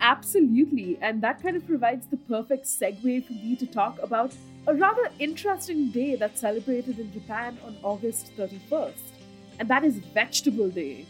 [0.00, 4.34] Absolutely, and that kind of provides the perfect segue for me to talk about
[4.66, 8.92] a rather interesting day that's celebrated in Japan on August 31st,
[9.58, 11.06] and that is Vegetable Day.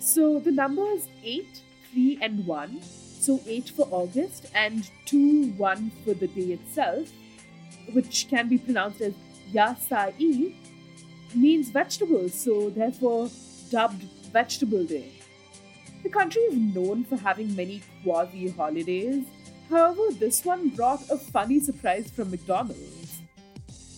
[0.00, 1.60] So the numbers 8,
[1.92, 7.12] 3, and 1, so 8 for August and 2, 1 for the day itself,
[7.92, 9.12] which can be pronounced as
[9.52, 10.54] Yasai,
[11.34, 13.28] means vegetables, so therefore
[13.70, 14.02] dubbed
[14.32, 15.12] Vegetable Day.
[16.02, 19.26] The country is known for having many quasi holidays.
[19.68, 23.18] However, this one brought a funny surprise from McDonald's.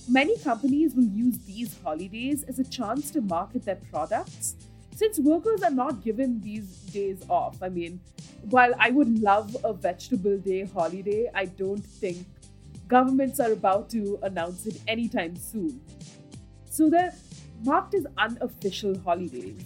[0.09, 4.57] Many companies will use these holidays as a chance to market their products
[4.95, 7.63] since workers are not given these days off.
[7.63, 8.01] I mean,
[8.51, 12.27] while I would love a vegetable day holiday, I don't think
[12.89, 15.81] governments are about to announce it anytime soon.
[16.67, 17.15] So they're
[17.65, 19.65] marked as unofficial holidays.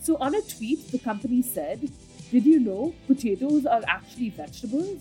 [0.00, 1.90] So, on a tweet, the company said,
[2.30, 5.00] Did you know potatoes are actually vegetables?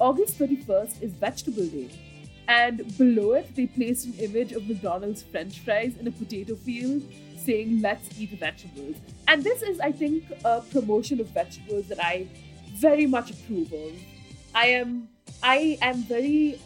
[0.00, 1.88] August 31st is Vegetable Day.
[2.48, 7.02] And below it, they placed an image of McDonald's french fries in a potato field
[7.36, 8.96] saying, Let's eat vegetables.
[9.28, 12.28] And this is, I think, a promotion of vegetables that I
[12.74, 13.92] very much approve of.
[14.54, 15.08] I am
[15.42, 16.58] I am very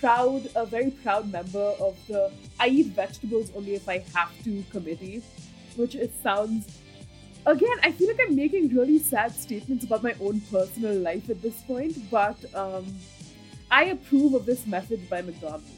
[0.00, 2.30] proud, a very proud member of the
[2.60, 5.22] I eat vegetables only if I have to committee,
[5.76, 6.78] which it sounds
[7.46, 11.40] again, I feel like I'm making really sad statements about my own personal life at
[11.42, 12.84] this point, but um,
[13.70, 15.77] I approve of this message by McDonald's.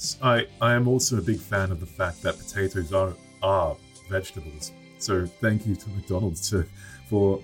[0.00, 3.12] Yes, I, I am also a big fan of the fact that potatoes are
[3.42, 3.76] are
[4.08, 4.72] vegetables.
[4.96, 6.64] So thank you to McDonald's to,
[7.10, 7.42] for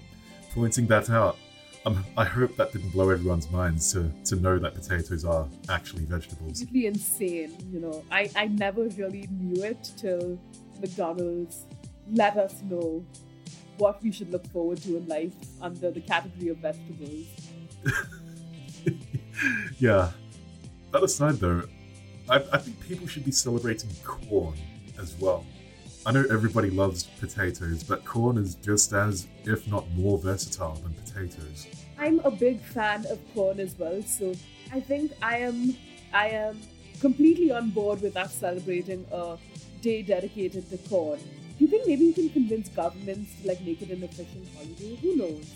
[0.55, 1.37] pointing that out.
[1.85, 6.07] Um, I hope that didn't blow everyone's minds to, to know that potatoes are actually
[6.07, 6.61] vegetables.
[6.61, 8.03] Completely insane, you know.
[8.11, 10.39] I, I never really knew it till
[10.81, 11.67] McDonald's
[12.11, 13.05] let us know
[13.77, 17.27] what we should look forward to in life under the category of vegetables.
[19.79, 20.11] yeah.
[20.93, 21.63] That aside, though,
[22.29, 24.55] I, I think people should be celebrating corn
[24.99, 25.45] as well.
[26.05, 30.95] I know everybody loves potatoes, but corn is just as, if not more versatile than
[30.95, 31.67] potatoes.
[31.99, 34.35] I'm a big fan of corn as well, so
[34.73, 35.77] I think I am
[36.13, 36.61] I am
[37.01, 39.37] completely on board with us celebrating a
[39.83, 41.19] day dedicated to corn.
[41.19, 44.97] Do you think maybe you can convince governments to like make it an official holiday?
[44.97, 45.53] Who knows?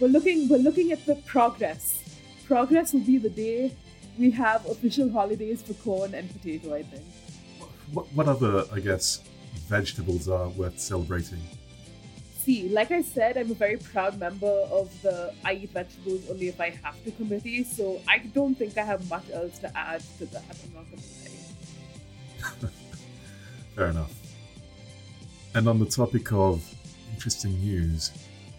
[0.00, 2.02] We're looking we're looking at the progress.
[2.46, 3.76] Progress will be the day
[4.18, 7.04] we have official holidays for corn and potato, I think.
[7.92, 9.22] What, what other, I guess,
[9.68, 11.40] vegetables are worth celebrating?
[12.38, 16.48] See, like I said, I'm a very proud member of the I eat vegetables only
[16.48, 20.02] if I have to committee, so I don't think I have much else to add
[20.18, 20.44] to that.
[20.50, 21.02] I'm not gonna
[22.62, 22.70] lie.
[23.74, 24.12] Fair enough.
[25.54, 26.62] And on the topic of
[27.14, 28.10] interesting news,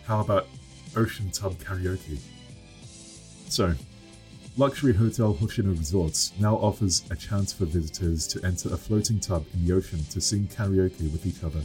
[0.07, 0.47] how about
[0.95, 2.17] ocean tub karaoke?
[3.49, 3.75] So,
[4.57, 9.45] luxury hotel Hoshino Resorts now offers a chance for visitors to enter a floating tub
[9.53, 11.61] in the ocean to sing karaoke with each other,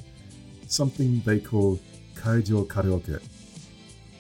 [0.66, 1.78] something they call
[2.16, 3.22] kaijo karaoke,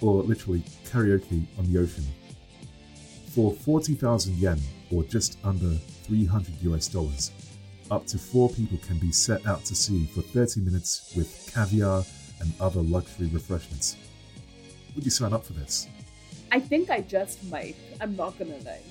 [0.00, 2.04] or literally karaoke on the ocean.
[3.34, 4.60] For 40,000 yen,
[4.92, 5.74] or just under
[6.04, 7.32] 300 US dollars,
[7.90, 12.04] up to four people can be set out to sea for 30 minutes with caviar
[12.40, 13.96] and other luxury refreshments.
[14.94, 15.88] Would you sign up for this?
[16.52, 17.76] I think I just might.
[18.00, 18.82] I'm not gonna lie.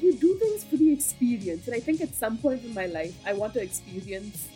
[0.00, 3.14] You do things for the experience, and I think at some point in my life,
[3.26, 4.48] I want to experience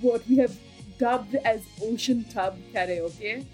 [0.00, 0.56] what we have
[0.98, 3.44] dubbed as ocean tub karaoke.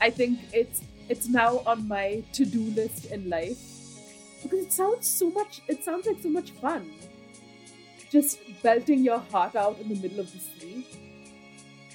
[0.00, 3.58] I think it's it's now on my to-do list in life
[4.42, 5.60] because it sounds so much.
[5.68, 6.90] It sounds like so much fun.
[8.10, 10.86] Just belting your heart out in the middle of the sea.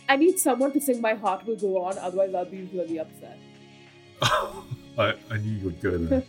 [0.07, 3.39] I need someone to sing "My Heart Will Go On," otherwise I'll be really upset.
[4.97, 6.23] I, I knew you would go there.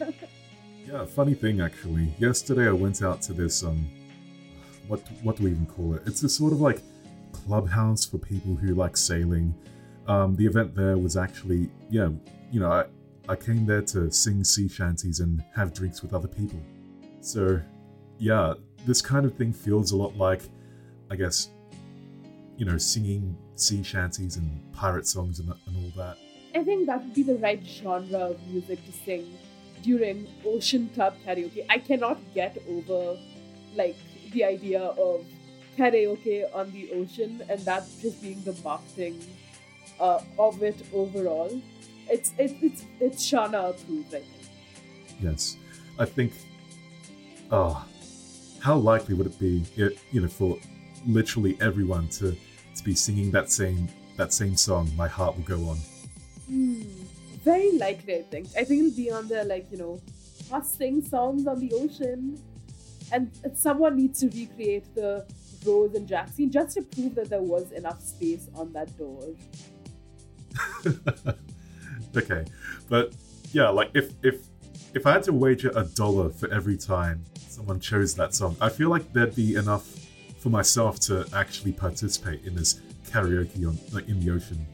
[0.87, 2.09] yeah, funny thing actually.
[2.19, 3.87] Yesterday I went out to this um
[4.89, 6.03] what what do we even call it?
[6.07, 6.83] It's a sort of like
[7.33, 9.55] clubhouse for people who like sailing.
[10.07, 12.09] Um, the event there was actually yeah,
[12.51, 12.85] you know, I,
[13.29, 16.61] I came there to sing sea shanties and have drinks with other people.
[17.21, 17.61] So
[18.19, 18.55] yeah,
[18.87, 20.43] this kind of thing feels a lot like
[21.11, 21.51] I guess
[22.57, 26.17] you know, singing sea shanties and pirate songs and, and all that.
[26.57, 29.37] I think that would be the right genre of music to sing
[29.83, 31.67] during ocean tub karaoke.
[31.69, 33.19] I cannot get over
[33.75, 33.97] like
[34.33, 35.27] the idea of
[35.77, 39.23] karaoke on the ocean and that just being the marketing
[40.01, 41.61] uh, of it overall.
[42.09, 44.49] It's it's it's it's Shanna approved, I think.
[45.21, 45.59] Yes,
[45.99, 46.33] I think.
[47.51, 47.87] Oh,
[48.61, 50.59] how likely would it be, you know, for
[51.07, 52.35] literally everyone to
[52.77, 54.91] to be singing that same that same song?
[54.97, 55.77] My heart will go on.
[56.49, 58.49] Very likely, I think.
[58.57, 60.01] I think it'll be on there, like, you know,
[60.53, 62.41] us sing songs on the ocean.
[63.13, 65.25] And someone needs to recreate the
[65.67, 69.23] Rose and Jack scene just to prove that there was enough space on that door.
[72.17, 72.45] okay,
[72.89, 73.13] but
[73.53, 74.47] yeah, like if if
[74.95, 78.69] if I had to wager a dollar for every time someone chose that song, I
[78.69, 79.87] feel like there'd be enough
[80.39, 84.67] for myself to actually participate in this karaoke on like in the ocean.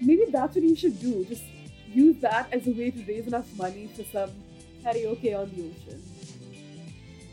[0.00, 1.24] Maybe that's what you should do.
[1.24, 1.44] Just
[1.92, 4.30] use that as a way to raise enough money for some
[4.84, 6.02] karaoke on the ocean.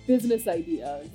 [0.08, 1.10] Business ideas.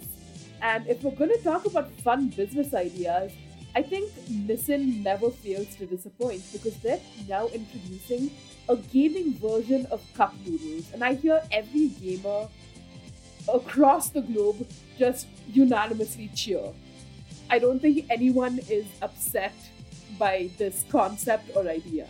[0.63, 3.33] And if we're going to talk about fun business ideas,
[3.75, 8.31] I think Nissin never fails to disappoint because they're now introducing
[8.69, 10.93] a gaming version of cup noodles.
[10.93, 12.49] And I hear every gamer
[13.53, 14.69] across the globe
[14.99, 16.73] just unanimously cheer.
[17.49, 19.55] I don't think anyone is upset
[20.19, 22.07] by this concept or idea.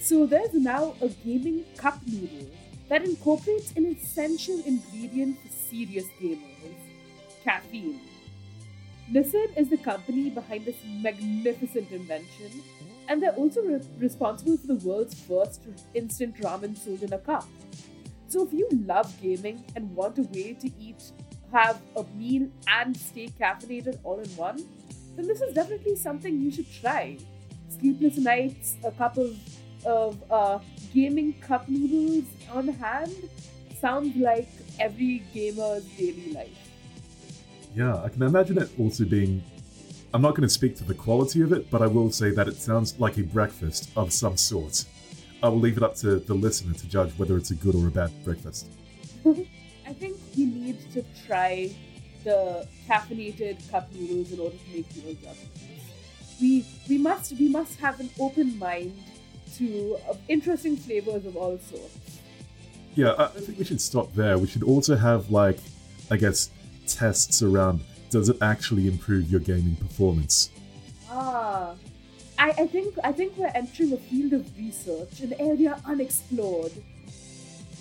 [0.00, 2.50] So there's now a gaming cup noodle
[2.88, 6.54] that incorporates an essential ingredient for serious gamers
[7.44, 8.00] caffeine.
[9.12, 12.62] Nissin is the company behind this magnificent invention,
[13.08, 15.60] and they're also re- responsible for the world's first
[15.92, 17.46] instant ramen sold in a cup.
[18.28, 21.12] So if you love gaming and want a way to eat,
[21.52, 24.64] have a meal, and stay caffeinated all in one,
[25.16, 27.18] then this is definitely something you should try.
[27.68, 29.36] Sleepless nights, a cup of,
[29.84, 30.58] of uh,
[30.92, 33.14] gaming cup noodles on hand
[33.80, 34.48] sounds like
[34.80, 36.70] every gamer's daily life.
[37.74, 39.42] Yeah, I can imagine it also being.
[40.12, 42.46] I'm not going to speak to the quality of it, but I will say that
[42.46, 44.84] it sounds like a breakfast of some sort.
[45.42, 47.88] I will leave it up to the listener to judge whether it's a good or
[47.88, 48.68] a bad breakfast.
[49.86, 51.74] I think you need to try
[52.24, 55.60] the caffeinated cup noodles in order to make your judgments.
[56.40, 58.94] We we must we must have an open mind
[59.56, 62.20] to uh, interesting flavors of all sorts.
[62.94, 64.38] Yeah, I I think we should stop there.
[64.38, 65.58] We should also have, like,
[66.10, 66.50] I guess,
[66.86, 67.80] tests around
[68.10, 70.50] does it actually improve your gaming performance?
[71.10, 71.74] Ah,
[72.38, 76.72] I, I think I think we're entering a field of research, an area unexplored.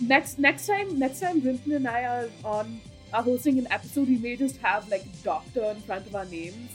[0.02, 2.82] Next next time next time Brinton and I are on
[3.14, 6.72] are hosting an episode, we may just have like doctor in front of our names,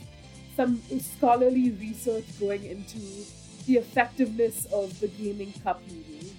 [0.57, 2.99] some scholarly research going into
[3.67, 6.31] the effectiveness of the gaming cup noodle.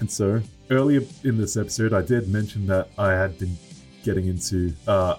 [0.00, 3.56] And so, earlier in this episode, I did mention that I had been
[4.02, 5.16] getting into uh,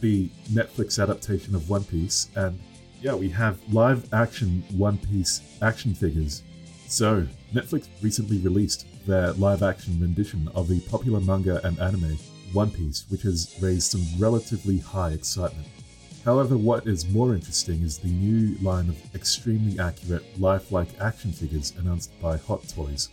[0.00, 2.58] the Netflix adaptation of One Piece, and
[3.00, 6.42] yeah, we have live action One Piece action figures.
[6.88, 12.18] So, Netflix recently released their live action rendition of the popular manga and anime
[12.52, 15.66] One Piece, which has raised some relatively high excitement.
[16.24, 21.72] However, what is more interesting is the new line of extremely accurate, lifelike action figures
[21.78, 23.08] announced by Hot Toys.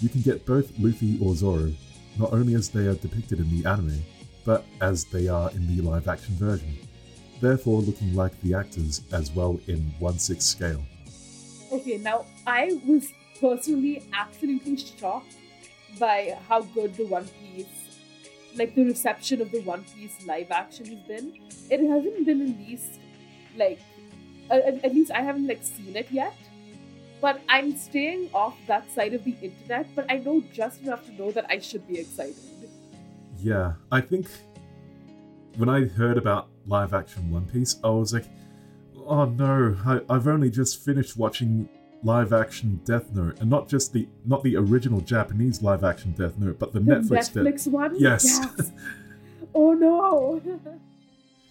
[0.00, 1.72] You can get both Luffy or Zoro,
[2.18, 4.02] not only as they are depicted in the anime,
[4.44, 6.76] but as they are in the live action version,
[7.40, 10.82] therefore looking like the actors as well in 1 6 scale.
[11.72, 15.36] Okay, now I was personally absolutely shocked
[15.98, 17.66] by how good the One Piece,
[18.56, 21.34] like the reception of the One Piece live action has been.
[21.70, 23.00] It hasn't been released,
[23.56, 23.80] like,
[24.50, 26.34] at, at least I haven't like seen it yet.
[27.20, 29.86] But I'm staying off that side of the internet.
[29.94, 32.36] But I know just enough to know that I should be excited.
[33.38, 34.26] Yeah, I think
[35.56, 38.26] when I heard about live action One Piece, I was like,
[39.06, 41.68] oh no, I, I've only just finished watching
[42.04, 46.38] live action Death Note, and not just the not the original Japanese live action Death
[46.38, 47.98] Note, but the, The Netflix, Death- Netflix one.
[47.98, 48.40] Yes.
[49.54, 50.40] oh no.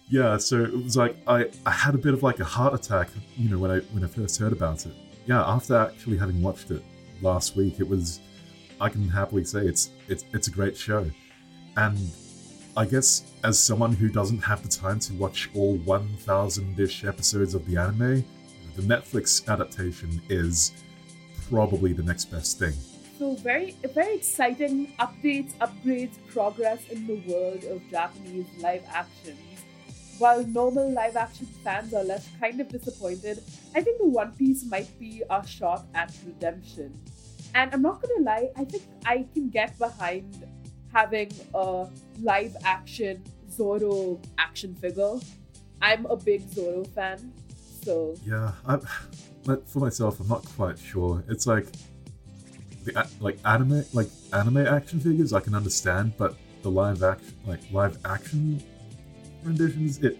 [0.08, 3.08] Yeah, so it was like I, I had a bit of like a heart attack,
[3.36, 4.92] you know, when I when I first heard about it.
[5.26, 6.82] Yeah, after actually having watched it
[7.22, 8.20] last week, it was
[8.80, 11.10] I can happily say it's it's it's a great show.
[11.76, 11.98] And
[12.76, 17.66] I guess as someone who doesn't have the time to watch all 1000-ish episodes of
[17.66, 18.24] the anime,
[18.76, 20.72] the Netflix adaptation is
[21.48, 22.74] probably the next best thing.
[23.18, 29.38] So very, very exciting updates, upgrades, progress in the world of Japanese live actions.
[30.18, 33.42] While normal live action fans are left kind of disappointed,
[33.74, 36.98] I think the One Piece might be our shot at redemption.
[37.54, 40.46] And I'm not gonna lie, I think I can get behind
[40.92, 41.88] having a
[42.20, 45.18] live action Zoro action figure.
[45.80, 47.32] I'm a big Zoro fan,
[47.84, 48.78] so Yeah, I,
[49.44, 51.22] but for myself, I'm not quite sure.
[51.28, 51.66] It's like
[52.84, 57.60] the like anime, like anime action figures, I can understand, but the live action, like
[57.72, 58.62] live action
[59.42, 60.18] renditions, it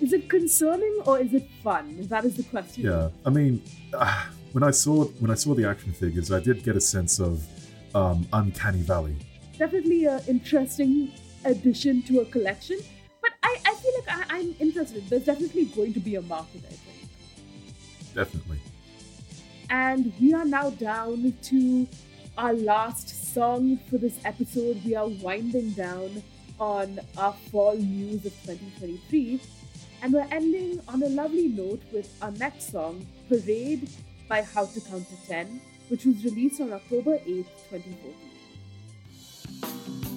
[0.00, 2.08] is it concerning or is it fun?
[2.08, 2.84] That is the question.
[2.84, 3.10] yeah.
[3.24, 3.62] I mean,
[3.94, 7.20] uh, when I saw when I saw the action figures, I did get a sense
[7.20, 7.46] of
[7.94, 9.16] um, uncanny valley.
[9.58, 11.12] Definitely an interesting
[11.44, 12.78] addition to a collection.
[13.20, 15.08] But I, I like I, I'm interested.
[15.08, 17.08] There's definitely going to be a market, I think.
[18.14, 18.58] Definitely.
[19.70, 21.88] And we are now down to
[22.36, 24.84] our last song for this episode.
[24.84, 26.22] We are winding down
[26.60, 29.40] on our fall news of 2023.
[30.02, 33.88] And we're ending on a lovely note with our next song, Parade
[34.28, 40.11] by How to Count to 10, which was released on October 8th, 2014.「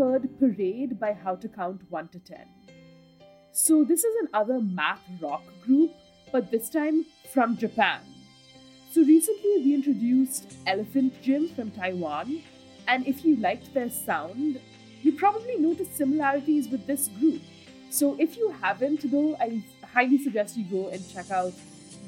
[0.00, 2.38] heard Parade by How to Count 1 to 10.
[3.52, 5.90] So, this is another math rock group,
[6.32, 8.00] but this time from Japan.
[8.92, 12.42] So, recently we introduced Elephant Gym from Taiwan,
[12.88, 14.58] and if you liked their sound,
[15.02, 17.42] you probably noticed similarities with this group.
[17.90, 19.62] So, if you haven't, though, I
[19.92, 21.52] highly suggest you go and check out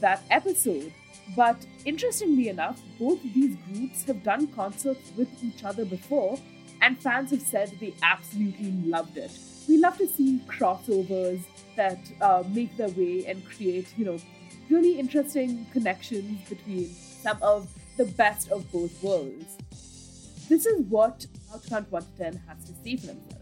[0.01, 0.95] that episode.
[1.37, 6.39] But interestingly enough, both these groups have done concerts with each other before,
[6.83, 9.31] and fans have said they absolutely loved it.
[9.69, 11.41] We love to see crossovers
[11.77, 14.19] that uh, make their way and create, you know,
[14.69, 19.57] really interesting connections between some of the best of both worlds.
[20.49, 23.37] This is what 1 to 10 has to say for themselves.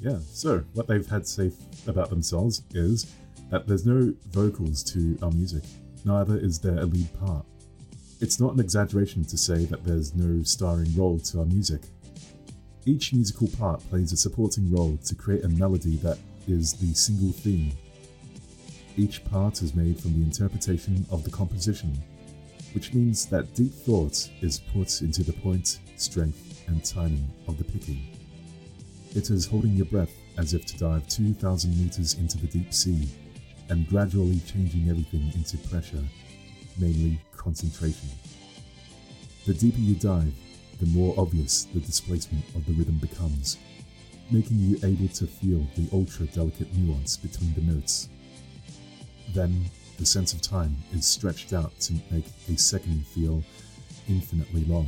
[0.00, 1.52] Yeah, so what they've had to say
[1.86, 3.14] about themselves is
[3.50, 5.62] that there's no vocals to our music,
[6.04, 7.44] neither is there a lead part.
[8.20, 11.82] It's not an exaggeration to say that there's no starring role to our music.
[12.88, 17.32] Each musical part plays a supporting role to create a melody that is the single
[17.32, 17.72] theme.
[18.96, 22.00] Each part is made from the interpretation of the composition,
[22.74, 27.64] which means that deep thought is put into the point, strength, and timing of the
[27.64, 28.06] picking.
[29.16, 33.08] It is holding your breath as if to dive 2,000 meters into the deep sea
[33.68, 36.04] and gradually changing everything into pressure,
[36.78, 38.10] mainly concentration.
[39.44, 40.32] The deeper you dive,
[40.80, 43.58] the more obvious the displacement of the rhythm becomes,
[44.30, 48.08] making you able to feel the ultra delicate nuance between the notes.
[49.32, 49.64] Then,
[49.98, 53.42] the sense of time is stretched out to make a second feel
[54.08, 54.86] infinitely long.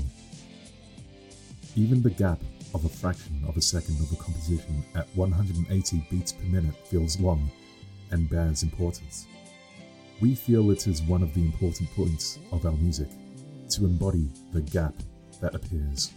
[1.76, 2.40] Even the gap
[2.74, 7.18] of a fraction of a second of a composition at 180 beats per minute feels
[7.20, 7.50] long
[8.10, 9.26] and bears importance.
[10.20, 13.08] We feel it is one of the important points of our music
[13.70, 14.94] to embody the gap
[15.40, 16.12] that appears.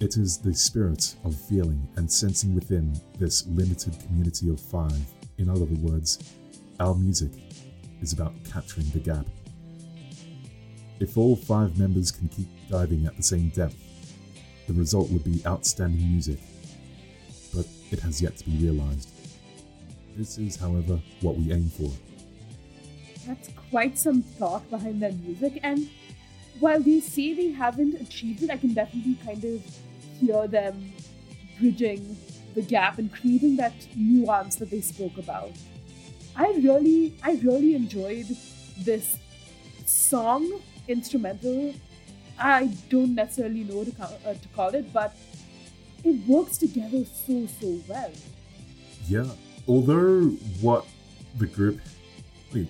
[0.00, 5.00] It is the spirit of feeling and sensing within this limited community of five.
[5.38, 6.34] In other words,
[6.78, 7.32] our music
[8.00, 9.26] is about capturing the gap.
[11.00, 13.76] If all five members can keep diving at the same depth,
[14.66, 16.38] the result would be outstanding music,
[17.54, 19.10] but it has yet to be realized.
[20.16, 21.90] This is, however, what we aim for.
[23.26, 25.88] That's quite some thought behind their music, and
[26.60, 29.62] while they say they haven't achieved it, I can definitely kind of
[30.20, 30.92] hear them
[31.58, 32.16] bridging
[32.54, 35.52] the gap and creating that nuance that they spoke about.
[36.36, 38.26] I really, I really enjoyed
[38.78, 39.18] this
[39.86, 41.74] song instrumental.
[42.38, 45.16] I don't necessarily know to, uh, to call it, but
[46.04, 48.12] it works together so so well.
[49.08, 49.26] Yeah,
[49.66, 50.26] although
[50.60, 50.86] what
[51.36, 51.80] the group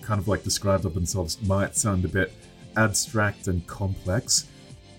[0.03, 2.33] kind of like described of themselves might sound a bit
[2.79, 4.47] abstract and complex,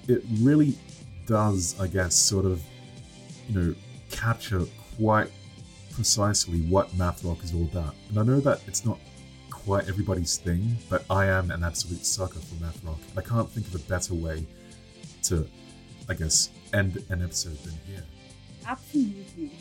[0.07, 0.77] it really
[1.25, 2.61] does, I guess, sort of,
[3.47, 3.75] you know,
[4.11, 4.65] capture
[4.97, 5.31] quite
[5.91, 7.95] precisely what math rock is all about.
[8.09, 8.99] And I know that it's not
[9.49, 12.99] quite everybody's thing, but I am an absolute sucker for math rock.
[13.17, 14.45] I can't think of a better way
[15.23, 15.47] to,
[16.07, 18.03] I guess, end an episode than here.
[18.67, 19.51] Absolutely.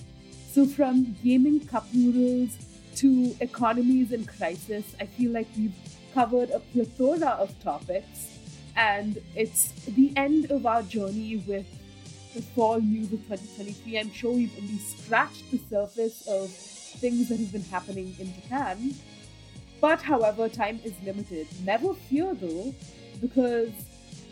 [0.53, 2.57] So, from gaming cup noodles
[2.97, 5.75] to economies in crisis, I feel like we've
[6.19, 8.39] covered a plethora of topics,
[8.75, 11.65] and it's the end of our journey with
[12.35, 14.01] the fall news of 2023.
[14.01, 18.97] I'm sure we've only scratched the surface of things that have been happening in Japan.
[19.81, 21.47] But, however, time is limited.
[21.65, 22.75] Never fear though,
[23.21, 23.71] because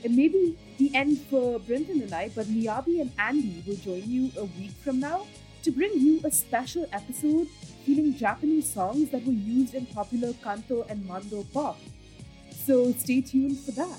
[0.03, 4.11] it may be the end for Brinton and I, but Miyabi and Andy will join
[4.11, 5.25] you a week from now
[5.66, 7.48] to bring you a special episode
[7.84, 11.76] featuring Japanese songs that were used in popular Canto and Mando pop.
[12.52, 13.98] So stay tuned for that.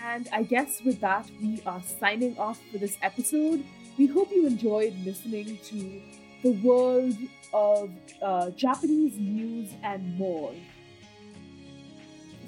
[0.00, 3.64] And I guess with that, we are signing off for this episode.
[3.98, 6.00] We hope you enjoyed listening to
[6.44, 7.16] the world
[7.52, 7.90] of
[8.22, 10.54] uh, Japanese news and more.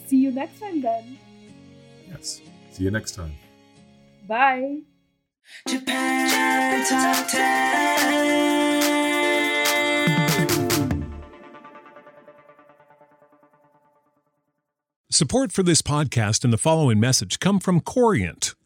[0.06, 1.18] See you next time then.
[2.08, 2.42] Yes.
[2.70, 3.34] See you next time.
[4.28, 4.82] Bye.
[5.66, 7.88] Japan Top 10.
[15.10, 18.54] Support for this podcast and the following message come from Corient.